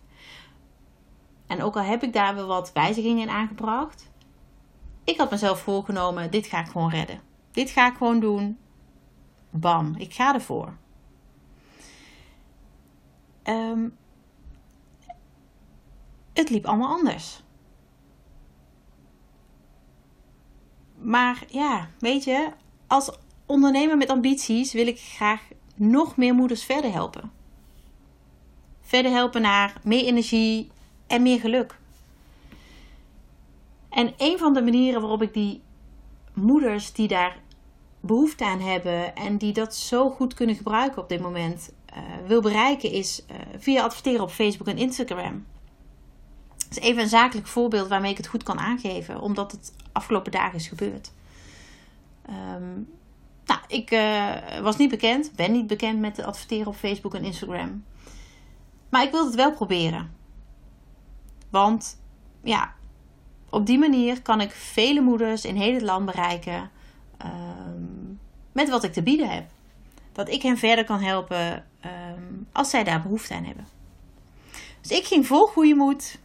En 1.47 1.63
ook 1.63 1.75
al 1.75 1.81
heb 1.81 2.03
ik 2.03 2.13
daar 2.13 2.35
wel 2.35 2.47
wat 2.47 2.71
wijzigingen 2.73 3.21
in 3.21 3.29
aangebracht, 3.29 4.11
ik 5.03 5.17
had 5.17 5.31
mezelf 5.31 5.59
voorgenomen: 5.59 6.31
dit 6.31 6.47
ga 6.47 6.59
ik 6.59 6.67
gewoon 6.67 6.89
redden. 6.89 7.21
Dit 7.51 7.69
ga 7.69 7.87
ik 7.87 7.97
gewoon 7.97 8.19
doen. 8.19 8.57
Bam, 9.49 9.95
ik 9.97 10.13
ga 10.13 10.33
ervoor. 10.33 10.77
Um, 13.43 13.97
het 16.33 16.49
liep 16.49 16.65
allemaal 16.65 16.97
anders. 16.97 17.43
Maar 21.01 21.43
ja, 21.47 21.89
weet 21.99 22.23
je, 22.23 22.49
als 22.87 23.11
ondernemer 23.45 23.97
met 23.97 24.09
ambities 24.09 24.73
wil 24.73 24.87
ik 24.87 24.99
graag 24.99 25.41
nog 25.75 26.17
meer 26.17 26.33
moeders 26.33 26.63
verder 26.63 26.91
helpen. 26.91 27.31
Verder 28.81 29.11
helpen 29.11 29.41
naar 29.41 29.73
meer 29.83 30.05
energie 30.05 30.69
en 31.07 31.21
meer 31.21 31.39
geluk. 31.39 31.77
En 33.89 34.13
een 34.17 34.37
van 34.37 34.53
de 34.53 34.61
manieren 34.61 35.01
waarop 35.01 35.21
ik 35.21 35.33
die 35.33 35.61
moeders 36.33 36.93
die 36.93 37.07
daar 37.07 37.39
behoefte 37.99 38.45
aan 38.45 38.59
hebben 38.59 39.15
en 39.15 39.37
die 39.37 39.53
dat 39.53 39.75
zo 39.75 40.09
goed 40.09 40.33
kunnen 40.33 40.55
gebruiken 40.55 41.01
op 41.01 41.09
dit 41.09 41.21
moment 41.21 41.73
uh, 41.93 42.27
wil 42.27 42.41
bereiken, 42.41 42.91
is 42.91 43.25
uh, 43.31 43.37
via 43.57 43.83
adverteren 43.83 44.21
op 44.21 44.29
Facebook 44.29 44.67
en 44.67 44.77
Instagram. 44.77 45.45
Is 46.69 46.77
even 46.77 47.01
een 47.01 47.09
zakelijk 47.09 47.47
voorbeeld 47.47 47.87
waarmee 47.87 48.11
ik 48.11 48.17
het 48.17 48.27
goed 48.27 48.43
kan 48.43 48.59
aangeven, 48.59 49.21
omdat 49.21 49.51
het 49.51 49.73
afgelopen 49.91 50.31
dagen 50.31 50.55
is 50.55 50.67
gebeurd. 50.67 51.11
Um, 52.29 52.89
nou, 53.45 53.59
ik 53.67 53.91
uh, 53.91 54.59
was 54.61 54.77
niet 54.77 54.89
bekend, 54.89 55.31
ben 55.35 55.51
niet 55.51 55.67
bekend 55.67 55.99
met 55.99 56.23
adverteren 56.23 56.67
op 56.67 56.75
Facebook 56.75 57.13
en 57.13 57.23
Instagram. 57.23 57.83
Maar 58.89 59.03
ik 59.03 59.11
wilde 59.11 59.27
het 59.27 59.35
wel 59.35 59.53
proberen. 59.53 60.15
Want 61.49 62.01
ja, 62.43 62.73
op 63.49 63.65
die 63.65 63.77
manier 63.77 64.21
kan 64.21 64.41
ik 64.41 64.51
vele 64.51 65.01
moeders 65.01 65.45
in 65.45 65.55
heel 65.55 65.73
het 65.73 65.81
land 65.81 66.05
bereiken 66.05 66.69
um, 67.25 68.19
met 68.51 68.69
wat 68.69 68.83
ik 68.83 68.93
te 68.93 69.03
bieden 69.03 69.29
heb. 69.29 69.49
Dat 70.11 70.29
ik 70.29 70.41
hen 70.41 70.57
verder 70.57 70.85
kan 70.85 71.01
helpen 71.01 71.65
um, 71.85 72.47
als 72.51 72.69
zij 72.69 72.83
daar 72.83 73.01
behoefte 73.01 73.33
aan 73.33 73.43
hebben. 73.43 73.67
Dus 74.81 74.91
ik 74.91 75.05
ging 75.05 75.27
vol 75.27 75.45
goede 75.45 75.75
moed 75.75 76.19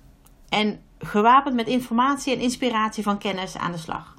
en 0.55 0.81
gewapend 0.99 1.55
met 1.55 1.67
informatie 1.67 2.35
en 2.35 2.41
inspiratie 2.41 3.03
van 3.03 3.19
kennis 3.19 3.57
aan 3.57 3.73
de 3.73 3.79
slag. 3.79 4.15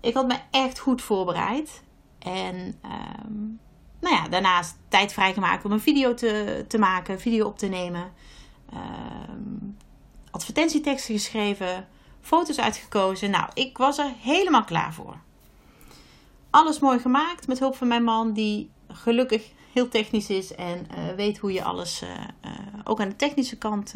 Ik 0.00 0.14
had 0.14 0.26
me 0.26 0.36
echt 0.50 0.78
goed 0.78 1.02
voorbereid. 1.02 1.82
En 2.18 2.56
um, 2.84 3.60
nou 4.00 4.14
ja, 4.14 4.28
daarnaast 4.28 4.76
tijd 4.88 5.12
vrijgemaakt 5.12 5.64
om 5.64 5.72
een 5.72 5.80
video 5.80 6.14
te, 6.14 6.64
te 6.68 6.78
maken, 6.78 7.20
video 7.20 7.46
op 7.46 7.58
te 7.58 7.66
nemen. 7.66 8.12
Um, 8.74 9.76
advertentieteksten 10.30 11.14
geschreven, 11.14 11.88
foto's 12.20 12.60
uitgekozen. 12.60 13.30
Nou, 13.30 13.50
ik 13.54 13.78
was 13.78 13.98
er 13.98 14.12
helemaal 14.20 14.64
klaar 14.64 14.94
voor. 14.94 15.16
Alles 16.50 16.78
mooi 16.78 16.98
gemaakt 16.98 17.46
met 17.46 17.58
hulp 17.58 17.76
van 17.76 17.88
mijn 17.88 18.04
man, 18.04 18.32
die 18.32 18.70
gelukkig 18.88 19.50
heel 19.72 19.88
technisch 19.88 20.30
is 20.30 20.54
en 20.54 20.86
uh, 20.90 21.14
weet 21.16 21.38
hoe 21.38 21.52
je 21.52 21.64
alles 21.64 22.02
uh, 22.02 22.08
uh, 22.10 22.50
ook 22.84 23.00
aan 23.00 23.08
de 23.08 23.16
technische 23.16 23.58
kant 23.58 23.94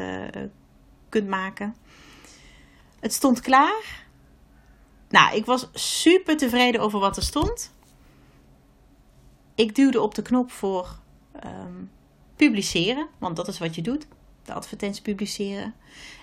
maken. 1.24 1.74
Het 3.00 3.12
stond 3.12 3.40
klaar. 3.40 4.04
Nou, 5.08 5.36
ik 5.36 5.44
was 5.44 5.68
super 5.72 6.36
tevreden 6.36 6.80
over 6.80 6.98
wat 6.98 7.16
er 7.16 7.22
stond. 7.22 7.72
Ik 9.54 9.74
duwde 9.74 10.00
op 10.00 10.14
de 10.14 10.22
knop 10.22 10.50
voor 10.50 10.98
um, 11.44 11.90
publiceren, 12.36 13.08
want 13.18 13.36
dat 13.36 13.48
is 13.48 13.58
wat 13.58 13.74
je 13.74 13.82
doet. 13.82 14.06
De 14.44 14.52
advertentie 14.52 15.02
publiceren. 15.02 15.74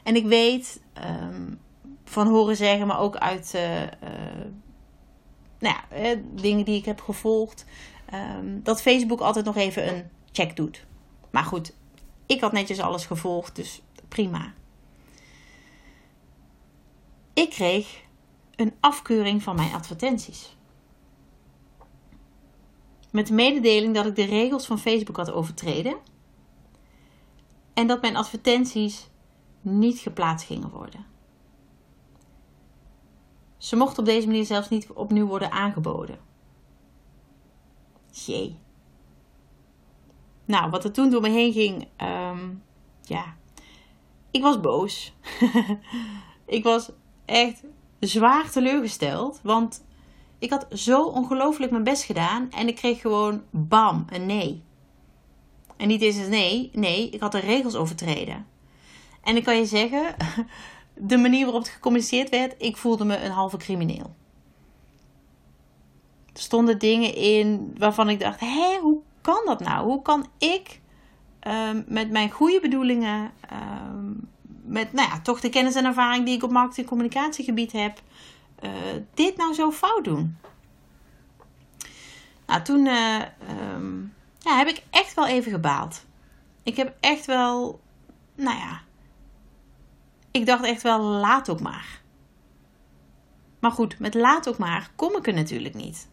En 0.04 0.16
ik 0.16 0.26
weet 0.26 0.82
um, 1.06 1.60
van 2.04 2.28
horen 2.28 2.56
zeggen, 2.56 2.88
maar 2.88 3.00
ook 3.00 3.16
uit 3.16 3.52
uh, 3.56 3.82
uh, 3.82 3.90
nou 5.60 5.76
ja, 5.76 5.84
eh, 5.90 6.18
dingen 6.34 6.66
die 6.66 6.78
ik 6.78 6.86
heb 6.86 7.02
gevolgd, 7.02 7.66
um, 8.14 8.60
dat 8.64 8.82
Facebook 8.82 9.20
altijd 9.20 9.46
nog 9.46 9.56
even 9.56 9.88
een 9.88 10.10
check 10.32 10.56
doet. 10.56 10.86
Maar 11.30 11.44
goed, 11.44 11.74
ik 12.26 12.42
had 12.42 12.52
netjes 12.52 12.80
alles 12.80 13.06
gevolgd, 13.06 13.56
dus 13.56 13.82
prima. 14.08 14.54
Ik 17.34 17.50
kreeg 17.50 18.02
een 18.56 18.74
afkeuring 18.80 19.44
van 19.44 19.56
mijn 19.56 19.74
advertenties. 19.74 20.58
Met 23.12 23.28
de 23.28 23.34
mededeling 23.34 23.96
dat 23.96 24.06
ik 24.06 24.16
de 24.16 24.26
regels 24.26 24.66
van 24.66 24.80
Facebook 24.80 25.18
had 25.18 25.32
overtreden 25.32 25.98
en 27.74 27.88
dat 27.88 28.02
mijn 28.02 28.16
advertenties 28.16 29.10
niet 29.62 30.00
geplaatst 30.00 30.48
gingen 30.48 30.70
worden. 30.70 31.06
Ze 33.58 33.76
mochten 33.76 34.00
op 34.00 34.06
deze 34.06 34.28
manier 34.28 34.46
zelfs 34.46 34.70
niet 34.70 34.90
opnieuw 34.90 35.28
worden 35.28 35.52
aangeboden. 35.52 36.20
Jee. 38.12 38.60
Nou, 40.46 40.70
wat 40.70 40.84
er 40.84 40.92
toen 40.92 41.10
door 41.10 41.22
me 41.22 41.30
heen 41.30 41.54
ging, 41.54 41.88
um, 42.02 42.64
ja, 43.02 43.38
ik 44.32 44.42
was 44.42 44.60
boos. 44.60 45.14
ik 46.46 46.64
was 46.64 46.92
echt 47.26 47.64
zwaar 48.00 48.52
teleurgesteld. 48.52 49.40
Want 49.44 49.84
ik 50.40 50.50
had 50.50 50.66
zo 50.72 51.04
ongelooflijk 51.04 51.72
mijn 51.72 51.84
best 51.84 52.04
gedaan. 52.04 52.52
En 52.52 52.68
ik 52.68 52.76
kreeg 52.76 53.02
gewoon 53.02 53.44
bam, 53.50 54.06
een 54.10 54.26
nee. 54.26 54.64
En 55.78 55.88
niet 55.88 56.02
eens 56.02 56.16
een 56.16 56.30
nee. 56.30 56.70
Nee, 56.74 57.10
ik 57.10 57.20
had 57.20 57.32
de 57.32 57.40
regels 57.40 57.76
overtreden. 57.76 58.46
En 59.24 59.36
ik 59.36 59.44
kan 59.44 59.58
je 59.58 59.66
zeggen, 59.66 60.16
de 60.94 61.18
manier 61.18 61.44
waarop 61.44 61.62
het 61.62 61.72
gecommuniceerd 61.72 62.30
werd, 62.30 62.56
ik 62.58 62.78
voelde 62.78 63.06
me 63.06 63.18
een 63.18 63.32
halve 63.32 63.58
crimineel. 63.58 64.16
Er 66.34 66.42
stonden 66.42 66.80
dingen 66.80 67.16
in 67.16 67.76
waarvan 67.78 68.10
ik 68.10 68.20
dacht: 68.20 68.40
hé, 68.40 68.78
hoe 68.82 69.02
kan 69.22 69.42
dat 69.46 69.60
nou? 69.60 69.86
Hoe 69.86 70.02
kan 70.02 70.28
ik 70.38 70.82
um, 71.48 71.86
met 71.88 72.12
mijn 72.12 72.32
goede 72.32 72.60
bedoelingen 72.60 73.32
um, 73.54 74.30
met 74.66 74.94
nou 74.94 75.10
ja, 75.10 75.20
toch 75.22 75.40
de 75.40 75.50
kennis 75.50 75.76
en 75.76 75.86
ervaring 75.86 76.26
die 76.26 76.36
ik 76.36 76.44
op 76.44 76.52
marketing- 76.52 76.86
en 76.86 76.90
communicatiegebied 76.90 77.72
heb, 77.72 78.02
uh, 78.64 78.72
dit 79.14 79.38
nou 79.38 79.54
zo 79.54 79.72
fout 79.72 80.04
doen? 80.04 80.38
Nou, 82.46 82.62
toen 82.62 82.86
uh, 82.86 83.22
um, 83.74 84.14
ja, 84.40 84.58
heb 84.58 84.68
ik 84.68 84.84
echt 84.90 85.14
wel 85.14 85.28
even 85.28 85.52
gebaald. 85.52 86.06
ik 86.64 86.76
heb 86.76 86.96
echt 87.00 87.26
wel, 87.26 87.82
nou 88.36 88.58
ja, 88.58 88.82
ik 90.32 90.46
dacht 90.46 90.64
echt 90.64 90.82
wel, 90.82 91.00
laat 91.00 91.50
ook 91.50 91.62
maar. 91.62 92.02
Maar 93.60 93.72
goed, 93.72 94.00
met 94.00 94.14
laat 94.14 94.50
ook 94.50 94.58
maar 94.58 94.92
kom 94.96 95.16
ik 95.16 95.28
er 95.28 95.34
natuurlijk 95.34 95.76
niet. 95.76 96.10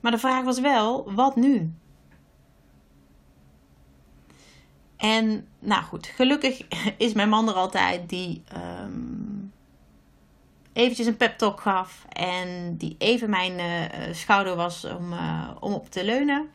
Maar 0.00 0.12
de 0.12 0.18
vraag 0.18 0.44
was 0.44 0.60
wel, 0.60 1.12
wat 1.14 1.36
nu? 1.36 1.74
En 5.00 5.46
nou 5.58 5.82
goed, 5.82 6.06
gelukkig 6.06 6.62
is 6.96 7.12
mijn 7.12 7.28
man 7.28 7.48
er 7.48 7.54
altijd 7.54 8.08
die 8.08 8.42
um, 8.82 9.52
eventjes 10.72 11.06
een 11.06 11.16
pep 11.16 11.38
talk 11.38 11.60
gaf. 11.60 12.04
En 12.08 12.76
die 12.76 12.94
even 12.98 13.30
mijn 13.30 13.52
uh, 13.58 14.14
schouder 14.14 14.56
was 14.56 14.84
om, 14.84 15.12
uh, 15.12 15.50
om 15.60 15.72
op 15.72 15.90
te 15.90 16.04
leunen. 16.04 16.48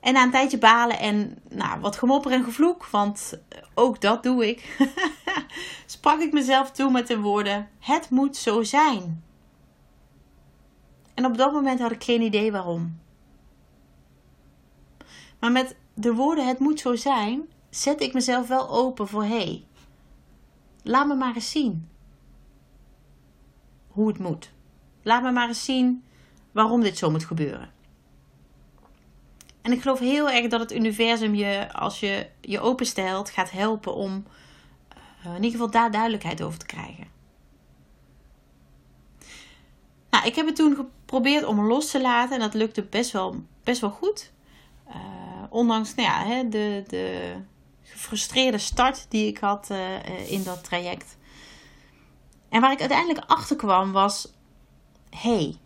En 0.00 0.12
na 0.12 0.22
een 0.22 0.30
tijdje 0.30 0.58
balen 0.58 0.98
en 0.98 1.38
nou, 1.48 1.80
wat 1.80 1.96
gemopper 1.96 2.32
en 2.32 2.44
gevloek, 2.44 2.86
want 2.86 3.40
ook 3.74 4.00
dat 4.00 4.22
doe 4.22 4.48
ik, 4.48 4.76
sprak 5.86 6.20
ik 6.20 6.32
mezelf 6.32 6.70
toe 6.70 6.90
met 6.90 7.06
de 7.06 7.18
woorden: 7.18 7.68
Het 7.78 8.10
moet 8.10 8.36
zo 8.36 8.62
zijn. 8.62 9.24
En 11.14 11.24
op 11.24 11.36
dat 11.36 11.52
moment 11.52 11.80
had 11.80 11.90
ik 11.90 12.04
geen 12.04 12.22
idee 12.22 12.52
waarom. 12.52 13.00
Maar 15.38 15.52
met 15.52 15.76
de 15.94 16.14
woorden 16.14 16.46
het 16.46 16.58
moet 16.58 16.80
zo 16.80 16.94
zijn, 16.94 17.42
zet 17.70 18.00
ik 18.00 18.12
mezelf 18.12 18.48
wel 18.48 18.68
open 18.68 19.08
voor 19.08 19.22
hé, 19.22 19.28
hey, 19.28 19.64
laat 20.82 21.06
me 21.06 21.14
maar 21.14 21.34
eens 21.34 21.50
zien 21.50 21.88
hoe 23.88 24.08
het 24.08 24.18
moet. 24.18 24.52
Laat 25.02 25.22
me 25.22 25.30
maar 25.30 25.48
eens 25.48 25.64
zien 25.64 26.04
waarom 26.52 26.80
dit 26.80 26.98
zo 26.98 27.10
moet 27.10 27.24
gebeuren. 27.24 27.72
En 29.62 29.72
ik 29.72 29.82
geloof 29.82 29.98
heel 29.98 30.30
erg 30.30 30.48
dat 30.48 30.60
het 30.60 30.72
universum 30.72 31.34
je, 31.34 31.72
als 31.72 32.00
je 32.00 32.26
je 32.40 32.60
openstelt, 32.60 33.30
gaat 33.30 33.50
helpen 33.50 33.94
om 33.94 34.24
uh, 35.26 35.30
in 35.30 35.34
ieder 35.34 35.50
geval 35.50 35.70
daar 35.70 35.90
duidelijkheid 35.90 36.42
over 36.42 36.58
te 36.58 36.66
krijgen. 36.66 37.06
Nou, 40.10 40.26
ik 40.26 40.34
heb 40.34 40.46
het 40.46 40.56
toen 40.56 40.74
geprobeerd 40.74 41.44
om 41.44 41.66
los 41.66 41.90
te 41.90 42.00
laten 42.00 42.34
en 42.34 42.40
dat 42.40 42.54
lukte 42.54 42.82
best 42.82 43.10
wel, 43.10 43.44
best 43.62 43.80
wel 43.80 43.90
goed. 43.90 44.32
Ondanks 45.54 45.94
nou 45.94 46.08
ja, 46.08 46.42
de, 46.42 46.84
de 46.86 47.34
gefrustreerde 47.82 48.58
start 48.58 49.06
die 49.08 49.26
ik 49.26 49.38
had 49.38 49.68
uh, 49.70 50.30
in 50.30 50.42
dat 50.42 50.64
traject. 50.64 51.16
En 52.48 52.60
waar 52.60 52.72
ik 52.72 52.80
uiteindelijk 52.80 53.24
achter 53.26 53.56
kwam 53.56 53.92
was: 53.92 54.32
hey, 55.10 55.56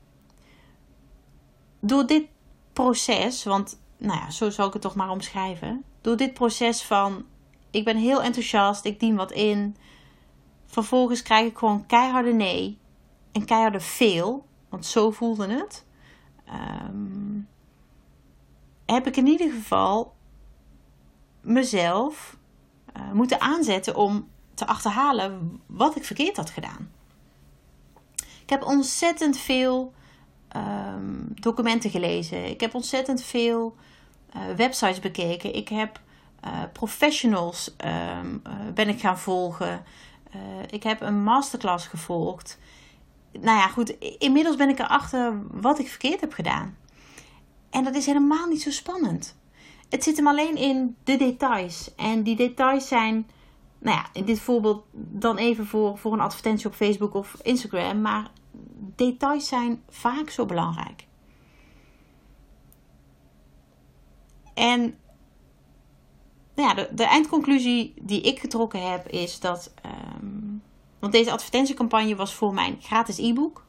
door 1.80 2.06
dit 2.06 2.26
proces, 2.72 3.44
want 3.44 3.80
nou 3.98 4.18
ja, 4.18 4.30
zo 4.30 4.50
zal 4.50 4.66
ik 4.66 4.72
het 4.72 4.82
toch 4.82 4.94
maar 4.94 5.10
omschrijven. 5.10 5.84
Door 6.00 6.16
dit 6.16 6.34
proces 6.34 6.82
van 6.82 7.24
ik 7.70 7.84
ben 7.84 7.96
heel 7.96 8.22
enthousiast, 8.22 8.84
ik 8.84 9.00
dien 9.00 9.16
wat 9.16 9.32
in. 9.32 9.76
Vervolgens 10.66 11.22
krijg 11.22 11.46
ik 11.46 11.58
gewoon 11.58 11.86
keiharde 11.86 12.32
nee 12.32 12.78
en 13.32 13.44
keiharde 13.44 13.80
veel, 13.80 14.46
want 14.68 14.86
zo 14.86 15.10
voelde 15.10 15.46
het. 15.46 15.84
Um, 16.88 17.48
heb 18.94 19.06
ik 19.06 19.16
in 19.16 19.26
ieder 19.26 19.50
geval 19.50 20.14
mezelf 21.40 22.36
uh, 22.96 23.12
moeten 23.12 23.40
aanzetten 23.40 23.96
om 23.96 24.28
te 24.54 24.66
achterhalen 24.66 25.60
wat 25.66 25.96
ik 25.96 26.04
verkeerd 26.04 26.36
had 26.36 26.50
gedaan. 26.50 26.90
Ik 28.42 28.50
heb 28.50 28.62
ontzettend 28.62 29.38
veel 29.38 29.92
um, 30.56 31.26
documenten 31.34 31.90
gelezen. 31.90 32.48
Ik 32.50 32.60
heb 32.60 32.74
ontzettend 32.74 33.22
veel 33.22 33.76
uh, 34.36 34.42
websites 34.56 35.00
bekeken. 35.00 35.54
Ik 35.54 35.68
heb 35.68 36.00
uh, 36.44 36.50
professionals 36.72 37.74
uh, 37.84 38.18
ben 38.74 38.88
ik 38.88 39.00
gaan 39.00 39.18
volgen. 39.18 39.84
ik 40.70 40.82
heb 40.82 41.00
een 41.00 41.22
masterclass 41.22 41.86
gevolgd. 41.86 42.58
Nou 43.32 43.58
ja, 43.58 43.66
goed. 43.66 43.98
Inmiddels 44.18 44.56
ben 44.56 44.68
ik 44.68 44.78
erachter 44.78 45.40
wat 45.50 45.78
ik 45.78 45.88
verkeerd 45.88 46.20
heb 46.20 46.32
gedaan. 46.32 46.76
En 47.70 47.84
dat 47.84 47.94
is 47.94 48.06
helemaal 48.06 48.46
niet 48.46 48.62
zo 48.62 48.70
spannend. 48.70 49.36
Het 49.88 50.04
zit 50.04 50.16
hem 50.16 50.26
alleen 50.26 50.56
in 50.56 50.96
de 51.04 51.16
details. 51.16 51.94
En 51.94 52.22
die 52.22 52.36
details 52.36 52.88
zijn, 52.88 53.26
nou 53.78 53.96
ja, 53.96 54.06
in 54.12 54.24
dit 54.24 54.40
voorbeeld 54.40 54.84
dan 54.92 55.36
even 55.36 55.66
voor, 55.66 55.98
voor 55.98 56.12
een 56.12 56.20
advertentie 56.20 56.66
op 56.66 56.74
Facebook 56.74 57.14
of 57.14 57.36
Instagram. 57.42 58.00
Maar 58.00 58.30
details 58.96 59.48
zijn 59.48 59.82
vaak 59.88 60.30
zo 60.30 60.46
belangrijk. 60.46 61.06
En 64.54 64.98
nou 66.54 66.76
ja, 66.76 66.88
de, 66.94 67.04
eindconclusie 67.04 67.94
die 68.02 68.20
ik 68.20 68.38
getrokken 68.38 68.90
heb 68.90 69.08
is 69.08 69.40
dat. 69.40 69.74
Um, 69.86 70.62
want 70.98 71.12
deze 71.12 71.32
advertentiecampagne 71.32 72.16
was 72.16 72.34
voor 72.34 72.54
mijn 72.54 72.76
gratis 72.80 73.18
e-book. 73.18 73.64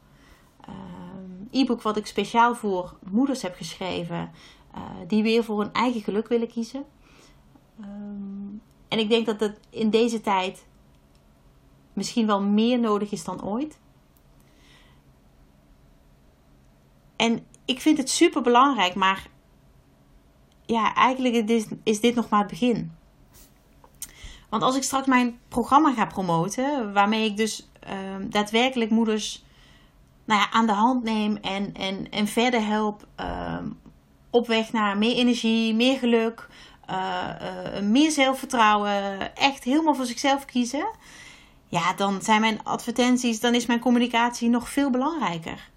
E-book 1.50 1.82
wat 1.82 1.96
ik 1.96 2.06
speciaal 2.06 2.54
voor 2.54 2.98
moeders 3.10 3.42
heb 3.42 3.54
geschreven. 3.54 4.30
Uh, 4.74 4.80
die 5.06 5.22
weer 5.22 5.44
voor 5.44 5.60
hun 5.60 5.72
eigen 5.72 6.00
geluk 6.00 6.28
willen 6.28 6.48
kiezen. 6.48 6.84
Um, 7.80 8.62
en 8.88 8.98
ik 8.98 9.08
denk 9.08 9.26
dat 9.26 9.40
het 9.40 9.60
in 9.70 9.90
deze 9.90 10.20
tijd 10.20 10.66
misschien 11.92 12.26
wel 12.26 12.42
meer 12.42 12.78
nodig 12.78 13.10
is 13.12 13.24
dan 13.24 13.44
ooit. 13.44 13.78
En 17.16 17.46
ik 17.64 17.80
vind 17.80 17.98
het 17.98 18.10
super 18.10 18.42
belangrijk, 18.42 18.94
maar 18.94 19.28
ja, 20.66 20.94
eigenlijk 20.94 21.34
is, 21.84 22.00
dit 22.00 22.14
nog 22.14 22.28
maar 22.28 22.40
het 22.40 22.48
begin. 22.48 22.92
Want 24.48 24.62
als 24.62 24.76
ik 24.76 24.82
straks 24.82 25.06
mijn 25.06 25.38
programma 25.48 25.92
ga 25.92 26.06
promoten, 26.06 26.92
waarmee 26.92 27.24
ik 27.24 27.36
dus 27.36 27.70
uh, 27.90 28.16
daadwerkelijk 28.28 28.90
moeders 28.90 29.44
nou 30.30 30.42
ja, 30.42 30.50
aan 30.50 30.66
de 30.66 30.72
hand 30.72 31.02
neem 31.02 31.36
en, 31.36 31.74
en, 31.74 32.10
en 32.10 32.26
verder 32.26 32.66
help 32.66 33.06
uh, 33.20 33.56
op 34.30 34.46
weg 34.46 34.72
naar 34.72 34.98
meer 34.98 35.16
energie, 35.16 35.74
meer 35.74 35.98
geluk, 35.98 36.48
uh, 36.90 37.80
meer 37.82 38.10
zelfvertrouwen, 38.10 39.36
echt 39.36 39.64
helemaal 39.64 39.94
voor 39.94 40.06
zichzelf 40.06 40.44
kiezen. 40.44 40.90
Ja, 41.66 41.92
dan 41.92 42.22
zijn 42.22 42.40
mijn 42.40 42.64
advertenties, 42.64 43.40
dan 43.40 43.54
is 43.54 43.66
mijn 43.66 43.80
communicatie 43.80 44.48
nog 44.48 44.68
veel 44.68 44.90
belangrijker. 44.90 45.68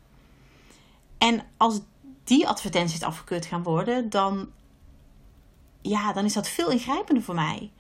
En 1.18 1.44
als 1.58 1.80
die 2.24 2.48
advertenties 2.48 3.04
afgekeurd 3.04 3.46
gaan 3.46 3.64
worden, 3.64 4.10
dan 4.10 4.50
ja, 5.82 6.14
dan 6.14 6.26
is 6.26 6.34
dat 6.34 6.48
veel 6.48 6.70
ingrijpender 6.70 7.24
voor 7.24 7.36
mij. 7.36 7.72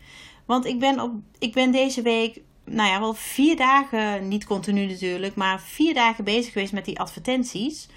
Want 0.45 0.65
ik 0.65 0.79
ben, 0.79 0.99
op, 0.99 1.11
ik 1.39 1.53
ben 1.53 1.71
deze 1.71 2.01
week, 2.01 2.41
nou 2.65 2.89
ja, 2.89 2.99
wel 2.99 3.13
vier 3.13 3.57
dagen, 3.57 4.27
niet 4.27 4.45
continu 4.45 4.85
natuurlijk, 4.85 5.35
maar 5.35 5.61
vier 5.61 5.93
dagen 5.93 6.23
bezig 6.23 6.53
geweest 6.53 6.73
met 6.73 6.85
die 6.85 6.99
advertenties. 6.99 7.87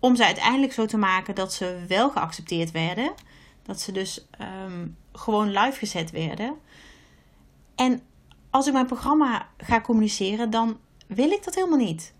Om 0.00 0.16
ze 0.16 0.24
uiteindelijk 0.24 0.72
zo 0.72 0.86
te 0.86 0.96
maken 0.96 1.34
dat 1.34 1.52
ze 1.52 1.84
wel 1.88 2.10
geaccepteerd 2.10 2.70
werden. 2.70 3.12
Dat 3.62 3.80
ze 3.80 3.92
dus 3.92 4.26
um, 4.66 4.96
gewoon 5.12 5.50
live 5.50 5.78
gezet 5.78 6.10
werden. 6.10 6.54
En 7.74 8.02
als 8.50 8.66
ik 8.66 8.72
mijn 8.72 8.86
programma 8.86 9.48
ga 9.56 9.80
communiceren, 9.80 10.50
dan 10.50 10.78
wil 11.06 11.30
ik 11.30 11.44
dat 11.44 11.54
helemaal 11.54 11.78
niet. 11.78 12.14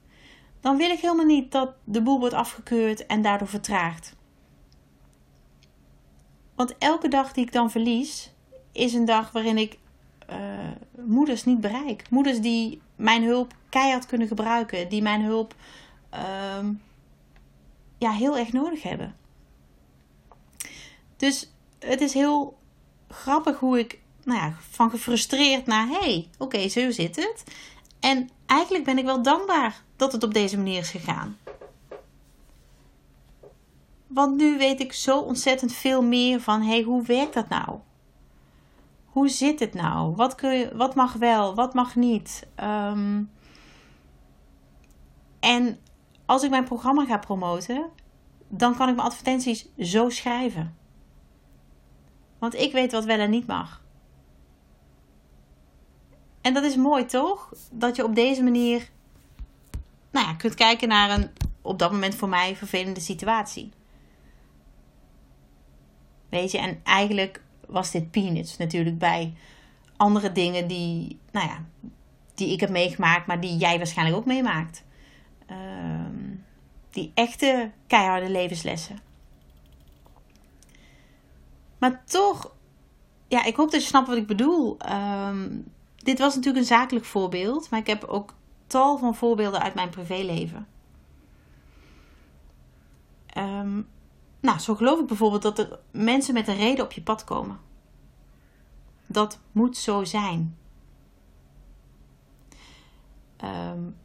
Dan 0.61 0.77
wil 0.77 0.91
ik 0.91 0.99
helemaal 0.99 1.25
niet 1.25 1.53
dat 1.53 1.75
de 1.85 2.03
boel 2.03 2.19
wordt 2.19 2.35
afgekeurd 2.35 3.07
en 3.07 3.23
daardoor 3.23 3.49
vertraagt. 3.49 4.15
Want 6.55 6.79
elke 6.79 7.09
dag 7.09 7.33
die 7.33 7.45
ik 7.45 7.53
dan 7.53 7.71
verlies, 7.71 8.33
is 8.73 8.95
een 8.95 9.05
dag 9.05 9.33
waarin 9.33 9.59
ik 9.59 9.79
uh, 10.31 10.37
moeders 11.05 11.45
niet 11.45 11.61
bereik. 11.61 12.11
Moeders 12.11 12.41
die 12.41 12.81
mijn 12.97 13.25
hulp 13.25 13.55
keihard 13.69 14.07
kunnen 14.07 14.29
gebruiken, 14.29 14.89
die 14.89 15.03
mijn 15.03 15.23
hulp 15.23 15.55
uh, 16.15 16.69
ja, 17.99 18.11
heel 18.11 18.39
erg 18.39 18.53
nodig 18.53 18.83
hebben. 18.83 19.17
Dus 21.17 21.51
het 21.79 22.01
is 22.01 22.13
heel 22.13 22.59
grappig 23.09 23.59
hoe 23.59 23.79
ik 23.79 23.99
nou 24.25 24.41
ja, 24.41 24.55
van 24.71 24.91
gefrustreerd 24.91 25.67
naar 25.67 25.89
hey, 25.89 26.29
oké, 26.39 26.69
zo 26.69 26.91
zit 26.91 27.17
het. 27.17 27.45
En 28.01 28.31
eigenlijk 28.47 28.85
ben 28.85 28.99
ik 28.99 29.05
wel 29.05 29.23
dankbaar 29.23 29.83
dat 29.97 30.13
het 30.13 30.23
op 30.23 30.35
deze 30.35 30.57
manier 30.57 30.79
is 30.79 30.91
gegaan. 30.91 31.39
Want 34.07 34.37
nu 34.37 34.59
weet 34.59 34.81
ik 34.81 34.93
zo 34.93 35.19
ontzettend 35.19 35.73
veel 35.73 36.03
meer 36.03 36.41
van: 36.41 36.63
hey, 36.63 36.83
hoe 36.83 37.03
werkt 37.03 37.35
dat 37.35 37.49
nou? 37.49 37.79
Hoe 39.17 39.29
zit 39.29 39.61
het 39.61 39.75
nou? 39.75 40.15
Wat, 40.15 40.35
kun 40.35 40.53
je, 40.53 40.77
wat 40.77 40.95
mag 40.95 41.13
wel, 41.13 41.55
wat 41.55 41.75
mag 41.75 41.95
niet? 41.95 42.47
Um, 42.61 43.31
en 45.41 45.79
als 46.27 46.43
ik 46.43 46.51
mijn 46.51 46.65
programma 46.65 47.05
ga 47.05 47.19
promoten, 47.19 47.91
dan 48.49 48.77
kan 48.77 48.89
ik 48.89 48.95
mijn 48.95 49.07
advertenties 49.07 49.69
zo 49.79 50.09
schrijven. 50.09 50.77
Want 52.39 52.55
ik 52.55 52.73
weet 52.73 52.93
wat 52.93 53.05
wel 53.05 53.19
en 53.19 53.31
niet 53.31 53.47
mag. 53.47 53.83
En 56.41 56.55
dat 56.55 56.65
is 56.65 56.77
mooi 56.77 57.05
toch? 57.05 57.53
Dat 57.71 57.97
je 57.97 58.05
op 58.05 58.15
deze 58.15 58.43
manier 58.43 58.91
nou 60.11 60.27
ja, 60.27 60.35
kunt 60.35 60.55
kijken 60.55 60.89
naar 60.89 61.11
een 61.11 61.31
op 61.63 61.79
dat 61.79 61.93
moment 61.93 62.15
voor 62.15 62.29
mij 62.29 62.57
vervelende 62.57 63.01
situatie. 63.01 63.71
Weet 66.29 66.51
je, 66.51 66.59
en 66.59 66.81
eigenlijk 66.85 67.45
was 67.67 67.91
dit 67.91 68.11
peanuts 68.11 68.57
natuurlijk 68.57 68.99
bij 68.99 69.35
andere 69.97 70.33
dingen 70.33 70.69
die, 70.69 71.19
nou 71.33 71.47
ja, 71.47 71.65
die 72.35 72.53
ik 72.53 72.61
heb 72.61 72.71
meegemaakt, 72.71 73.27
maar 73.27 73.41
die 73.41 73.57
jij 73.57 73.77
waarschijnlijk 73.77 74.19
ook 74.19 74.27
meemaakt. 74.27 74.85
Ehm, 75.47 76.35
die 76.91 77.11
echte 77.15 77.71
keiharde 77.87 78.31
levenslessen. 78.31 78.99
Maar 81.79 82.05
toch, 82.05 82.53
ja, 83.29 83.45
ik 83.45 83.57
hoop 83.57 83.71
dat 83.71 83.83
je 83.83 83.89
snapt 83.89 84.09
wat 84.09 84.17
ik 84.17 84.27
bedoel. 84.27 84.79
Ehm, 84.79 85.49
dit 85.97 86.19
was 86.19 86.35
natuurlijk 86.35 86.63
een 86.63 86.77
zakelijk 86.77 87.05
voorbeeld, 87.05 87.71
maar 87.71 87.81
ik 87.81 87.87
heb 87.87 88.05
ook 88.05 88.35
tal 88.67 88.99
van 88.99 89.15
voorbeelden 89.15 89.63
uit 89.63 89.75
mijn 89.75 89.91
privéleven. 89.91 90.67
Um, 93.39 93.89
nou, 94.47 94.59
zo 94.59 94.75
geloof 94.75 95.01
ik 95.01 95.07
bijvoorbeeld 95.07 95.43
dat 95.43 95.59
er 95.59 95.79
mensen 95.91 96.35
met 96.35 96.49
een 96.49 96.57
reden 96.57 96.85
op 96.85 96.93
je 96.93 97.03
pad 97.03 97.25
komen. 97.25 97.61
Dat 99.07 99.41
moet 99.53 99.77
zo 99.77 100.05
zijn. 100.05 100.59
Um, 103.45 103.97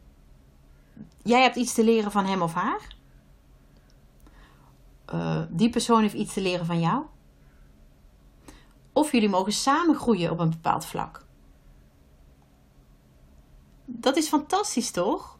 jij 1.22 1.42
hebt 1.42 1.56
iets 1.56 1.74
te 1.74 1.84
leren 1.84 2.12
van 2.12 2.24
hem 2.24 2.42
of 2.42 2.54
haar. 2.54 2.96
Uh, 5.14 5.42
die 5.48 5.70
persoon 5.70 6.00
heeft 6.00 6.14
iets 6.14 6.32
te 6.32 6.40
leren 6.40 6.66
van 6.66 6.80
jou. 6.80 7.04
Of 8.92 9.12
jullie 9.12 9.28
mogen 9.28 9.52
samen 9.52 9.96
groeien 9.96 10.30
op 10.30 10.38
een 10.38 10.50
bepaald 10.50 10.84
vlak. 10.84 11.24
Dat 13.84 14.16
is 14.16 14.28
fantastisch, 14.28 14.90
toch? 14.90 15.38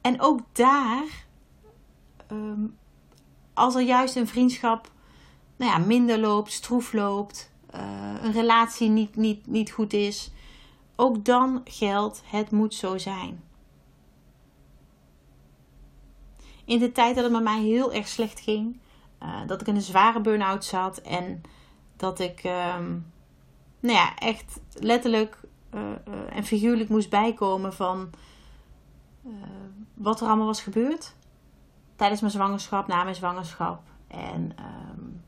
En 0.00 0.20
ook 0.20 0.40
daar, 0.52 1.26
ehm, 2.30 2.66
als 3.54 3.74
er 3.74 3.82
juist 3.82 4.16
een 4.16 4.28
vriendschap 4.28 4.90
nou 5.60 5.72
ja, 5.72 5.78
minder 5.78 6.18
loopt, 6.18 6.52
stroef 6.52 6.92
loopt, 6.92 7.52
uh, 7.74 8.14
een 8.22 8.32
relatie 8.32 8.88
niet, 8.88 9.16
niet, 9.16 9.46
niet 9.46 9.70
goed 9.70 9.92
is, 9.92 10.32
ook 10.96 11.24
dan 11.24 11.60
geldt 11.64 12.22
het 12.24 12.50
moet 12.50 12.74
zo 12.74 12.98
zijn. 12.98 13.42
In 16.64 16.78
de 16.78 16.92
tijd 16.92 17.14
dat 17.14 17.24
het 17.24 17.32
met 17.32 17.42
mij 17.42 17.60
heel 17.60 17.92
erg 17.92 18.08
slecht 18.08 18.40
ging, 18.40 18.80
uh, 19.22 19.46
dat 19.46 19.60
ik 19.60 19.66
in 19.66 19.74
een 19.74 19.82
zware 19.82 20.20
burn-out 20.20 20.64
zat 20.64 20.98
en 20.98 21.42
dat 21.96 22.18
ik 22.18 22.44
um, 22.44 23.12
nou 23.80 23.94
ja, 23.94 24.16
echt 24.16 24.60
letterlijk 24.72 25.40
uh, 25.74 25.80
en 26.30 26.44
figuurlijk 26.44 26.88
moest 26.88 27.10
bijkomen 27.10 27.72
van 27.72 28.10
wat 29.94 30.20
er 30.20 30.26
allemaal 30.26 30.46
was 30.46 30.62
gebeurd 30.62 31.14
tijdens 32.00 32.20
mijn 32.20 32.32
zwangerschap, 32.32 32.86
na 32.86 33.02
mijn 33.02 33.14
zwangerschap. 33.14 33.82
En 34.06 34.54
um, 34.58 35.22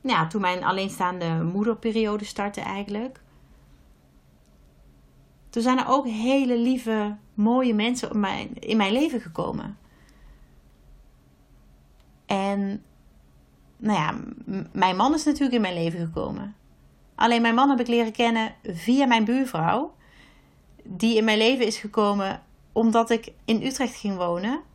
nou 0.00 0.18
ja, 0.18 0.26
toen 0.26 0.40
mijn 0.40 0.64
alleenstaande 0.64 1.42
moederperiode 1.42 2.24
startte 2.24 2.60
eigenlijk. 2.60 3.20
Toen 5.50 5.62
zijn 5.62 5.78
er 5.78 5.88
ook 5.88 6.06
hele 6.06 6.58
lieve, 6.58 7.16
mooie 7.34 7.74
mensen 7.74 8.10
in 8.10 8.20
mijn, 8.20 8.54
in 8.54 8.76
mijn 8.76 8.92
leven 8.92 9.20
gekomen. 9.20 9.78
En 12.26 12.82
nou 13.76 13.98
ja, 13.98 14.14
mijn 14.72 14.96
man 14.96 15.14
is 15.14 15.24
natuurlijk 15.24 15.54
in 15.54 15.60
mijn 15.60 15.74
leven 15.74 16.00
gekomen. 16.00 16.56
Alleen 17.14 17.42
mijn 17.42 17.54
man 17.54 17.68
heb 17.70 17.80
ik 17.80 17.88
leren 17.88 18.12
kennen 18.12 18.54
via 18.62 19.06
mijn 19.06 19.24
buurvrouw. 19.24 19.94
Die 20.84 21.16
in 21.16 21.24
mijn 21.24 21.38
leven 21.38 21.66
is 21.66 21.78
gekomen 21.78 22.42
omdat 22.72 23.10
ik 23.10 23.32
in 23.44 23.62
Utrecht 23.62 23.94
ging 23.96 24.16
wonen. 24.16 24.66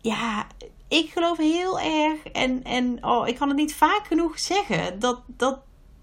Ja, 0.00 0.46
ik 0.88 1.10
geloof 1.10 1.36
heel 1.36 1.80
erg. 1.80 2.26
En, 2.26 2.64
en 2.64 3.04
oh, 3.04 3.28
ik 3.28 3.36
kan 3.36 3.48
het 3.48 3.56
niet 3.56 3.74
vaak 3.74 4.06
genoeg 4.06 4.38
zeggen. 4.38 4.98
Dat, 4.98 5.20
dat 5.26 5.58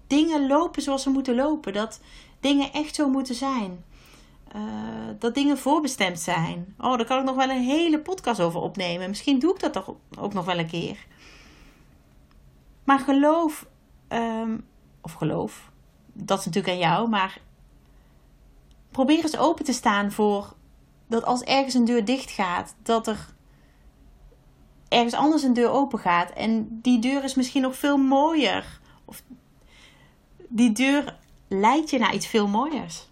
dingen 0.06 0.46
lopen 0.46 0.82
zoals 0.82 1.02
ze 1.02 1.10
moeten 1.10 1.34
lopen. 1.34 1.72
Dat 1.72 2.00
dingen 2.40 2.72
echt 2.72 2.94
zo 2.94 3.08
moeten 3.08 3.34
zijn. 3.34 3.84
Uh, 4.56 4.62
dat 5.18 5.34
dingen 5.34 5.58
voorbestemd 5.58 6.20
zijn. 6.20 6.74
Oh, 6.78 6.96
daar 6.96 7.06
kan 7.06 7.18
ik 7.18 7.24
nog 7.24 7.36
wel 7.36 7.50
een 7.50 7.62
hele 7.62 8.00
podcast 8.00 8.40
over 8.40 8.60
opnemen. 8.60 9.08
Misschien 9.08 9.38
doe 9.38 9.54
ik 9.54 9.60
dat 9.60 9.72
toch 9.72 9.94
ook 10.18 10.32
nog 10.32 10.44
wel 10.44 10.58
een 10.58 10.70
keer. 10.70 11.06
Maar 12.84 12.98
geloof, 12.98 13.66
um, 14.08 14.66
of 15.00 15.12
geloof, 15.12 15.70
dat 16.12 16.38
is 16.38 16.44
natuurlijk 16.44 16.74
aan 16.74 16.80
jou, 16.80 17.08
maar 17.08 17.40
probeer 18.90 19.22
eens 19.22 19.36
open 19.36 19.64
te 19.64 19.72
staan 19.72 20.12
voor 20.12 20.54
dat 21.06 21.24
als 21.24 21.42
ergens 21.42 21.74
een 21.74 21.84
deur 21.84 22.04
dicht 22.04 22.30
gaat, 22.30 22.74
dat 22.82 23.06
er 23.06 23.33
ergens 24.94 25.14
anders 25.14 25.42
een 25.42 25.52
deur 25.52 25.70
open 25.70 25.98
gaat. 25.98 26.30
En 26.30 26.80
die 26.82 26.98
deur 26.98 27.24
is 27.24 27.34
misschien 27.34 27.62
nog 27.62 27.76
veel 27.76 27.96
mooier. 27.96 28.80
Of 29.04 29.22
die 30.48 30.72
deur 30.72 31.16
leidt 31.48 31.90
je 31.90 31.98
naar 31.98 32.14
iets 32.14 32.26
veel 32.26 32.48
mooiers. 32.48 33.08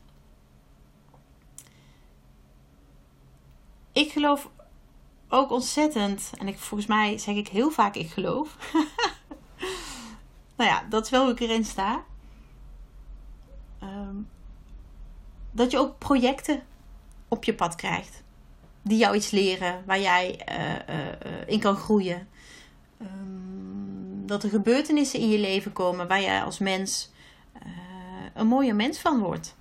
Ik 3.93 4.13
geloof 4.13 4.51
ook 5.29 5.51
ontzettend, 5.51 6.31
en 6.39 6.49
ik, 6.49 6.59
volgens 6.59 6.89
mij 6.89 7.19
zeg 7.19 7.35
ik 7.37 7.49
heel 7.49 7.71
vaak 7.71 7.95
ik 7.95 8.11
geloof. 8.11 8.57
nou 10.57 10.71
ja, 10.71 10.87
dat 10.89 11.05
is 11.05 11.11
wel 11.11 11.23
hoe 11.23 11.33
ik 11.33 11.41
erin 11.41 11.65
sta. 11.65 12.05
Um, 13.83 14.29
dat 15.51 15.71
je 15.71 15.79
ook 15.79 15.99
projecten 15.99 16.63
op 17.29 17.45
je 17.45 17.55
pad 17.55 17.75
krijgt. 17.75 18.23
Die 18.83 18.99
jou 18.99 19.17
iets 19.17 19.31
leren, 19.31 19.83
waar 19.87 20.01
jij 20.01 20.47
uh, 20.49 20.97
uh, 20.97 21.13
in 21.47 21.61
kan 21.61 21.77
groeien. 21.77 22.29
Um, 23.01 24.27
dat 24.27 24.43
er 24.43 24.51
gebeurtenissen 24.51 25.21
in 25.21 25.29
je 25.29 25.39
leven 25.39 25.73
komen 25.73 26.09
waar 26.09 26.21
jij 26.21 26.43
als 26.43 26.59
mens 26.59 27.11
een 28.35 28.47
mooier 28.47 28.75
mens 28.75 28.99
van 28.99 29.19
wordt. 29.19 29.57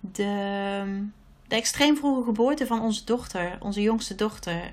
De, 0.00 1.06
de 1.46 1.54
extreem 1.54 1.96
vroege 1.96 2.24
geboorte 2.24 2.66
van 2.66 2.80
onze 2.80 3.04
dochter, 3.04 3.56
onze 3.60 3.82
jongste 3.82 4.14
dochter, 4.14 4.70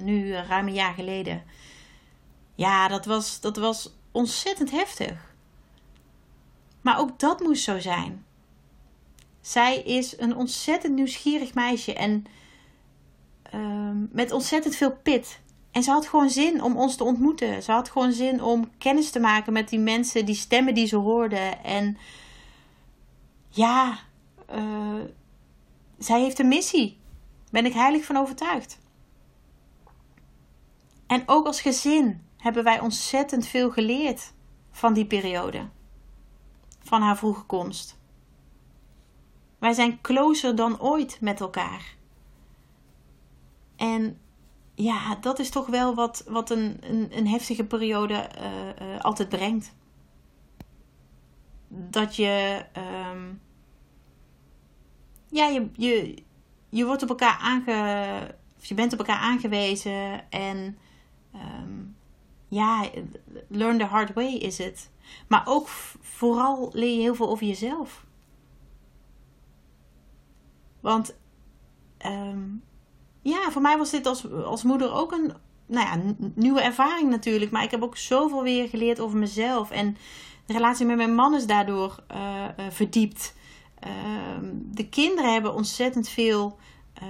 nu 0.00 0.32
ruim 0.32 0.66
een 0.66 0.74
jaar 0.74 0.94
geleden 0.94 1.42
ja, 2.56 2.88
dat 2.88 3.04
was, 3.04 3.40
dat 3.40 3.56
was 3.56 3.90
ontzettend 4.12 4.70
heftig. 4.70 5.34
Maar 6.80 6.98
ook 6.98 7.18
dat 7.18 7.40
moest 7.40 7.62
zo 7.62 7.78
zijn. 7.78 8.25
Zij 9.46 9.78
is 9.78 10.18
een 10.18 10.36
ontzettend 10.36 10.94
nieuwsgierig 10.94 11.54
meisje 11.54 11.94
en 11.94 12.24
uh, 13.54 13.90
met 14.10 14.32
ontzettend 14.32 14.76
veel 14.76 14.96
pit. 14.96 15.40
En 15.70 15.82
ze 15.82 15.90
had 15.90 16.08
gewoon 16.08 16.30
zin 16.30 16.62
om 16.62 16.76
ons 16.76 16.96
te 16.96 17.04
ontmoeten. 17.04 17.62
Ze 17.62 17.72
had 17.72 17.90
gewoon 17.90 18.12
zin 18.12 18.42
om 18.42 18.70
kennis 18.78 19.10
te 19.10 19.20
maken 19.20 19.52
met 19.52 19.68
die 19.68 19.78
mensen, 19.78 20.26
die 20.26 20.34
stemmen 20.34 20.74
die 20.74 20.86
ze 20.86 20.96
hoorde. 20.96 21.36
En 21.62 21.98
ja, 23.48 23.98
uh, 24.54 25.00
zij 25.98 26.20
heeft 26.20 26.38
een 26.38 26.48
missie. 26.48 26.98
Ben 27.50 27.66
ik 27.66 27.72
heilig 27.72 28.04
van 28.04 28.16
overtuigd. 28.16 28.78
En 31.06 31.22
ook 31.26 31.46
als 31.46 31.60
gezin 31.60 32.22
hebben 32.36 32.64
wij 32.64 32.80
ontzettend 32.80 33.46
veel 33.46 33.70
geleerd 33.70 34.32
van 34.70 34.92
die 34.92 35.06
periode. 35.06 35.68
Van 36.82 37.02
haar 37.02 37.16
vroege 37.16 37.42
komst. 37.42 37.98
Wij 39.58 39.72
zijn 39.72 40.00
closer 40.00 40.56
dan 40.56 40.80
ooit 40.80 41.20
met 41.20 41.40
elkaar. 41.40 41.94
En 43.76 44.20
ja, 44.74 45.14
dat 45.14 45.38
is 45.38 45.50
toch 45.50 45.66
wel 45.66 45.94
wat, 45.94 46.24
wat 46.28 46.50
een, 46.50 46.76
een, 46.80 47.08
een 47.10 47.28
heftige 47.28 47.64
periode 47.64 48.28
uh, 48.38 48.88
uh, 48.88 49.00
altijd 49.00 49.28
brengt. 49.28 49.74
Dat 51.68 52.16
je, 52.16 52.64
um, 53.10 53.40
ja, 55.28 55.46
je, 55.46 55.68
je, 55.72 56.22
je 56.68 56.84
wordt 56.84 57.02
op 57.02 57.08
elkaar 57.08 57.38
aange, 57.38 58.34
je 58.60 58.74
bent 58.74 58.92
op 58.92 58.98
elkaar 58.98 59.18
aangewezen 59.18 60.30
en 60.30 60.78
um, 61.34 61.96
ja, 62.48 62.90
learn 63.48 63.78
the 63.78 63.84
hard 63.84 64.12
way 64.12 64.34
is 64.34 64.58
het. 64.58 64.90
Maar 65.28 65.42
ook 65.44 65.68
vooral 66.00 66.70
leer 66.72 66.94
je 66.94 67.00
heel 67.00 67.14
veel 67.14 67.28
over 67.28 67.46
jezelf. 67.46 68.05
Want 70.86 71.14
um, 72.06 72.62
ja, 73.22 73.50
voor 73.50 73.62
mij 73.62 73.78
was 73.78 73.90
dit 73.90 74.06
als, 74.06 74.32
als 74.32 74.62
moeder 74.62 74.92
ook 74.92 75.12
een 75.12 75.32
nou 75.66 75.86
ja, 75.86 76.14
nieuwe 76.34 76.60
ervaring 76.60 77.10
natuurlijk. 77.10 77.50
Maar 77.50 77.62
ik 77.62 77.70
heb 77.70 77.82
ook 77.82 77.96
zoveel 77.96 78.42
weer 78.42 78.68
geleerd 78.68 79.00
over 79.00 79.18
mezelf. 79.18 79.70
En 79.70 79.96
de 80.44 80.52
relatie 80.52 80.86
met 80.86 80.96
mijn 80.96 81.14
man 81.14 81.34
is 81.34 81.46
daardoor 81.46 82.02
uh, 82.12 82.44
uh, 82.58 82.66
verdiept. 82.70 83.34
Uh, 83.86 83.90
de 84.64 84.88
kinderen 84.88 85.32
hebben 85.32 85.54
ontzettend 85.54 86.08
veel 86.08 86.58
eh, 86.94 87.06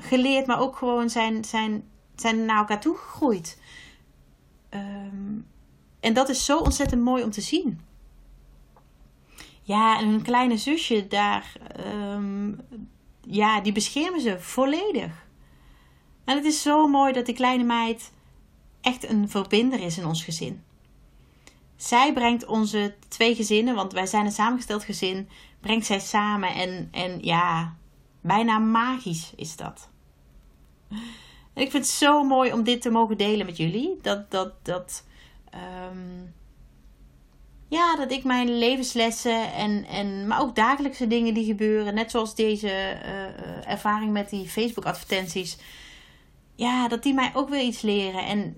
geleerd, 0.00 0.46
maar 0.46 0.60
ook 0.60 0.76
gewoon 0.76 1.10
zijn, 1.10 1.44
zijn, 1.44 1.84
zijn 2.16 2.44
naar 2.44 2.58
elkaar 2.58 2.80
toegegroeid. 2.80 3.60
Um, 4.70 5.46
en 6.00 6.14
dat 6.14 6.28
is 6.28 6.44
zo 6.44 6.58
ontzettend 6.58 7.02
mooi 7.02 7.22
om 7.22 7.30
te 7.30 7.40
zien. 7.40 7.80
Ja, 9.62 9.98
en 9.98 10.08
hun 10.08 10.22
kleine 10.22 10.56
zusje 10.56 11.06
daar, 11.06 11.52
ja, 13.26 13.60
die 13.60 13.72
beschermen 13.72 14.20
ze 14.20 14.40
volledig. 14.40 15.26
En 16.24 16.36
het 16.36 16.44
is 16.44 16.62
zo 16.62 16.88
mooi 16.88 17.12
dat 17.12 17.26
die 17.26 17.34
kleine 17.34 17.64
meid 17.64 18.12
echt 18.80 19.08
een 19.08 19.28
verbinder 19.28 19.80
is 19.80 19.98
in 19.98 20.06
ons 20.06 20.24
gezin. 20.24 20.62
Zij 21.76 22.12
brengt 22.12 22.46
onze 22.46 22.94
twee 23.08 23.34
gezinnen, 23.34 23.74
want 23.74 23.92
wij 23.92 24.06
zijn 24.06 24.24
een 24.26 24.32
samengesteld 24.32 24.84
gezin, 24.84 25.28
brengt 25.60 25.86
zij 25.86 26.00
samen 26.00 26.54
en, 26.54 26.88
en 26.90 27.18
ja, 27.22 27.76
bijna 28.20 28.58
magisch 28.58 29.32
is 29.36 29.56
dat. 29.56 29.88
Ik 31.54 31.70
vind 31.70 31.72
het 31.72 31.86
zo 31.86 32.24
mooi 32.24 32.52
om 32.52 32.64
dit 32.64 32.82
te 32.82 32.90
mogen 32.90 33.16
delen 33.16 33.46
met 33.46 33.56
jullie. 33.56 33.98
Dat, 34.02 34.30
dat, 34.30 34.52
dat, 34.64 35.04
ehm, 35.50 36.24
ja, 37.68 37.96
dat 37.96 38.10
ik 38.10 38.24
mijn 38.24 38.58
levenslessen 38.58 39.52
en, 39.52 39.84
en, 39.84 40.26
maar 40.26 40.40
ook 40.40 40.54
dagelijkse 40.54 41.06
dingen 41.06 41.34
die 41.34 41.44
gebeuren, 41.44 41.94
net 41.94 42.10
zoals 42.10 42.34
deze 42.34 42.68
uh, 42.68 43.70
ervaring 43.70 44.12
met 44.12 44.30
die 44.30 44.48
Facebook-advertenties, 44.48 45.58
ja, 46.54 46.88
dat 46.88 47.02
die 47.02 47.14
mij 47.14 47.30
ook 47.34 47.48
weer 47.48 47.62
iets 47.62 47.80
leren. 47.82 48.26
En 48.26 48.56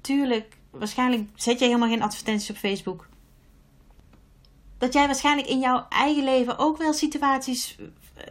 tuurlijk, 0.00 0.56
waarschijnlijk 0.70 1.28
zet 1.34 1.58
jij 1.58 1.68
helemaal 1.68 1.88
geen 1.88 2.02
advertenties 2.02 2.50
op 2.50 2.56
Facebook. 2.56 3.08
Dat 4.78 4.92
jij 4.92 5.06
waarschijnlijk 5.06 5.48
in 5.48 5.58
jouw 5.58 5.86
eigen 5.88 6.24
leven 6.24 6.58
ook 6.58 6.78
wel 6.78 6.92
situaties 6.92 7.76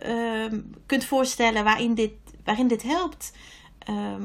uh, 0.05 0.45
kunt 0.85 1.05
voorstellen 1.05 1.63
waarin 1.63 1.93
dit, 1.93 2.11
waarin 2.43 2.67
dit 2.67 2.83
helpt. 2.83 3.33
Uh, 3.89 4.15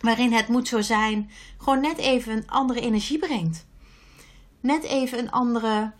waarin 0.00 0.32
het 0.32 0.48
moet 0.48 0.68
zo 0.68 0.80
zijn, 0.80 1.30
gewoon 1.58 1.80
net 1.80 1.98
even 1.98 2.32
een 2.32 2.50
andere 2.50 2.80
energie 2.80 3.18
brengt. 3.18 3.66
Net 4.62 4.82
even 4.82 5.18
een 5.18 5.30
andere 5.30 5.92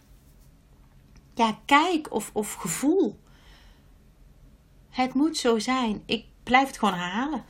ja, 1.35 1.59
kijk 1.65 2.13
of, 2.13 2.31
of 2.33 2.55
gevoel. 2.55 3.21
Het 4.91 5.15
moet 5.15 5.37
zo 5.37 5.59
zijn. 5.59 6.03
Ik 6.07 6.25
blijf 6.43 6.67
het 6.67 6.79
gewoon 6.79 6.95
herhalen. 6.95 7.45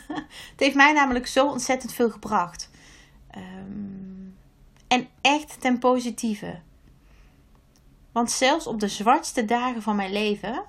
het 0.50 0.54
heeft 0.56 0.74
mij 0.74 0.92
namelijk 0.92 1.26
zo 1.26 1.48
ontzettend 1.48 1.92
veel 1.92 2.10
gebracht. 2.10 2.70
Um, 3.36 4.36
en 4.88 5.08
echt 5.20 5.60
ten 5.60 5.78
positieve. 5.78 6.60
Want 8.12 8.30
zelfs 8.30 8.66
op 8.66 8.80
de 8.80 8.88
zwartste 8.88 9.44
dagen 9.44 9.82
van 9.82 9.96
mijn 9.96 10.12
leven 10.12 10.64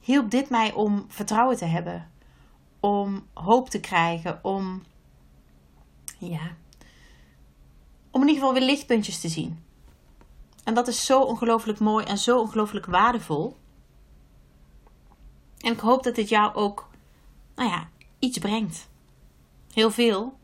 hielp 0.00 0.30
dit 0.30 0.50
mij 0.50 0.72
om 0.72 1.04
vertrouwen 1.08 1.56
te 1.56 1.64
hebben, 1.64 2.10
om 2.80 3.26
hoop 3.34 3.70
te 3.70 3.80
krijgen, 3.80 4.44
om 4.44 4.82
ja, 6.18 6.56
geval 8.46 8.60
weer 8.60 8.68
lichtpuntjes 8.70 9.20
te 9.20 9.28
zien. 9.28 9.64
En 10.64 10.74
dat 10.74 10.88
is 10.88 11.04
zo 11.04 11.20
ongelooflijk 11.20 11.78
mooi 11.78 12.04
en 12.04 12.18
zo 12.18 12.40
ongelooflijk 12.40 12.86
waardevol. 12.86 13.56
En 15.58 15.72
ik 15.72 15.80
hoop 15.80 16.02
dat 16.02 16.14
dit 16.14 16.28
jou 16.28 16.54
ook, 16.54 16.88
nou 17.54 17.68
ja, 17.70 17.88
iets 18.18 18.38
brengt. 18.38 18.88
Heel 19.72 19.90
veel, 19.90 20.38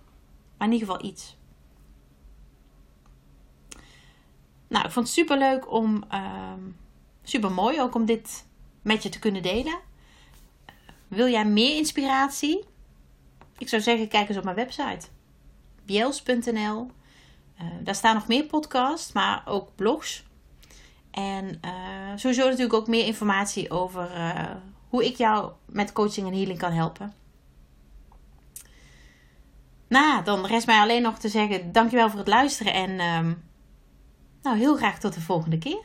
maar 0.59 0.69
in 0.69 0.73
ieder 0.73 0.89
geval 0.89 1.05
iets. 1.05 1.37
Nou, 4.69 4.85
ik 4.85 4.91
vond 4.91 5.07
het 5.07 5.15
super 5.15 5.39
leuk 5.39 5.73
om, 5.73 6.05
uh, 6.13 6.53
super 7.23 7.53
mooi 7.53 7.81
ook 7.81 7.95
om 7.95 8.05
dit 8.05 8.47
met 8.83 9.03
je 9.03 9.09
te 9.09 9.19
kunnen 9.19 9.43
delen. 9.43 9.79
wil 11.09 11.29
jij 11.29 11.45
meer 11.45 11.77
inspiratie? 11.77 12.65
Ik 13.59 13.69
zou 13.69 13.83
zeggen, 13.83 14.09
kijk 14.09 14.29
eens 14.29 14.39
op 14.39 14.45
mijn 14.45 14.57
website. 14.57 15.09
biels.nl 15.85 16.91
uh, 17.63 17.69
Daar 17.81 17.95
staan 17.95 18.15
nog 18.15 18.29
meer 18.29 18.45
podcasts, 18.45 19.13
maar 19.13 19.43
ook 19.45 19.75
blogs. 19.75 20.25
En 21.11 21.61
uh, 21.65 21.71
sowieso 22.17 22.45
natuurlijk 22.45 22.75
ook 22.75 22.87
meer 22.87 23.07
informatie 23.07 23.71
over 23.71 24.17
uh, 24.17 24.51
hoe 24.89 25.05
ik 25.05 25.17
jou 25.17 25.53
met 25.67 25.93
coaching 25.93 26.27
en 26.27 26.35
healing 26.35 26.59
kan 26.59 26.73
helpen. 26.73 27.13
Nou, 29.89 30.25
dan 30.25 30.47
rest 30.47 30.67
mij 30.67 30.81
alleen 30.81 31.03
nog 31.03 31.19
te 31.19 31.29
zeggen: 31.29 31.73
dankjewel 31.73 32.09
voor 32.09 32.19
het 32.19 32.29
luisteren 32.29 32.73
en 32.73 32.91
uh, 32.91 33.35
nou, 34.43 34.59
heel 34.59 34.77
graag 34.77 34.99
tot 34.99 35.15
de 35.15 35.21
volgende 35.21 35.59
keer. 35.59 35.85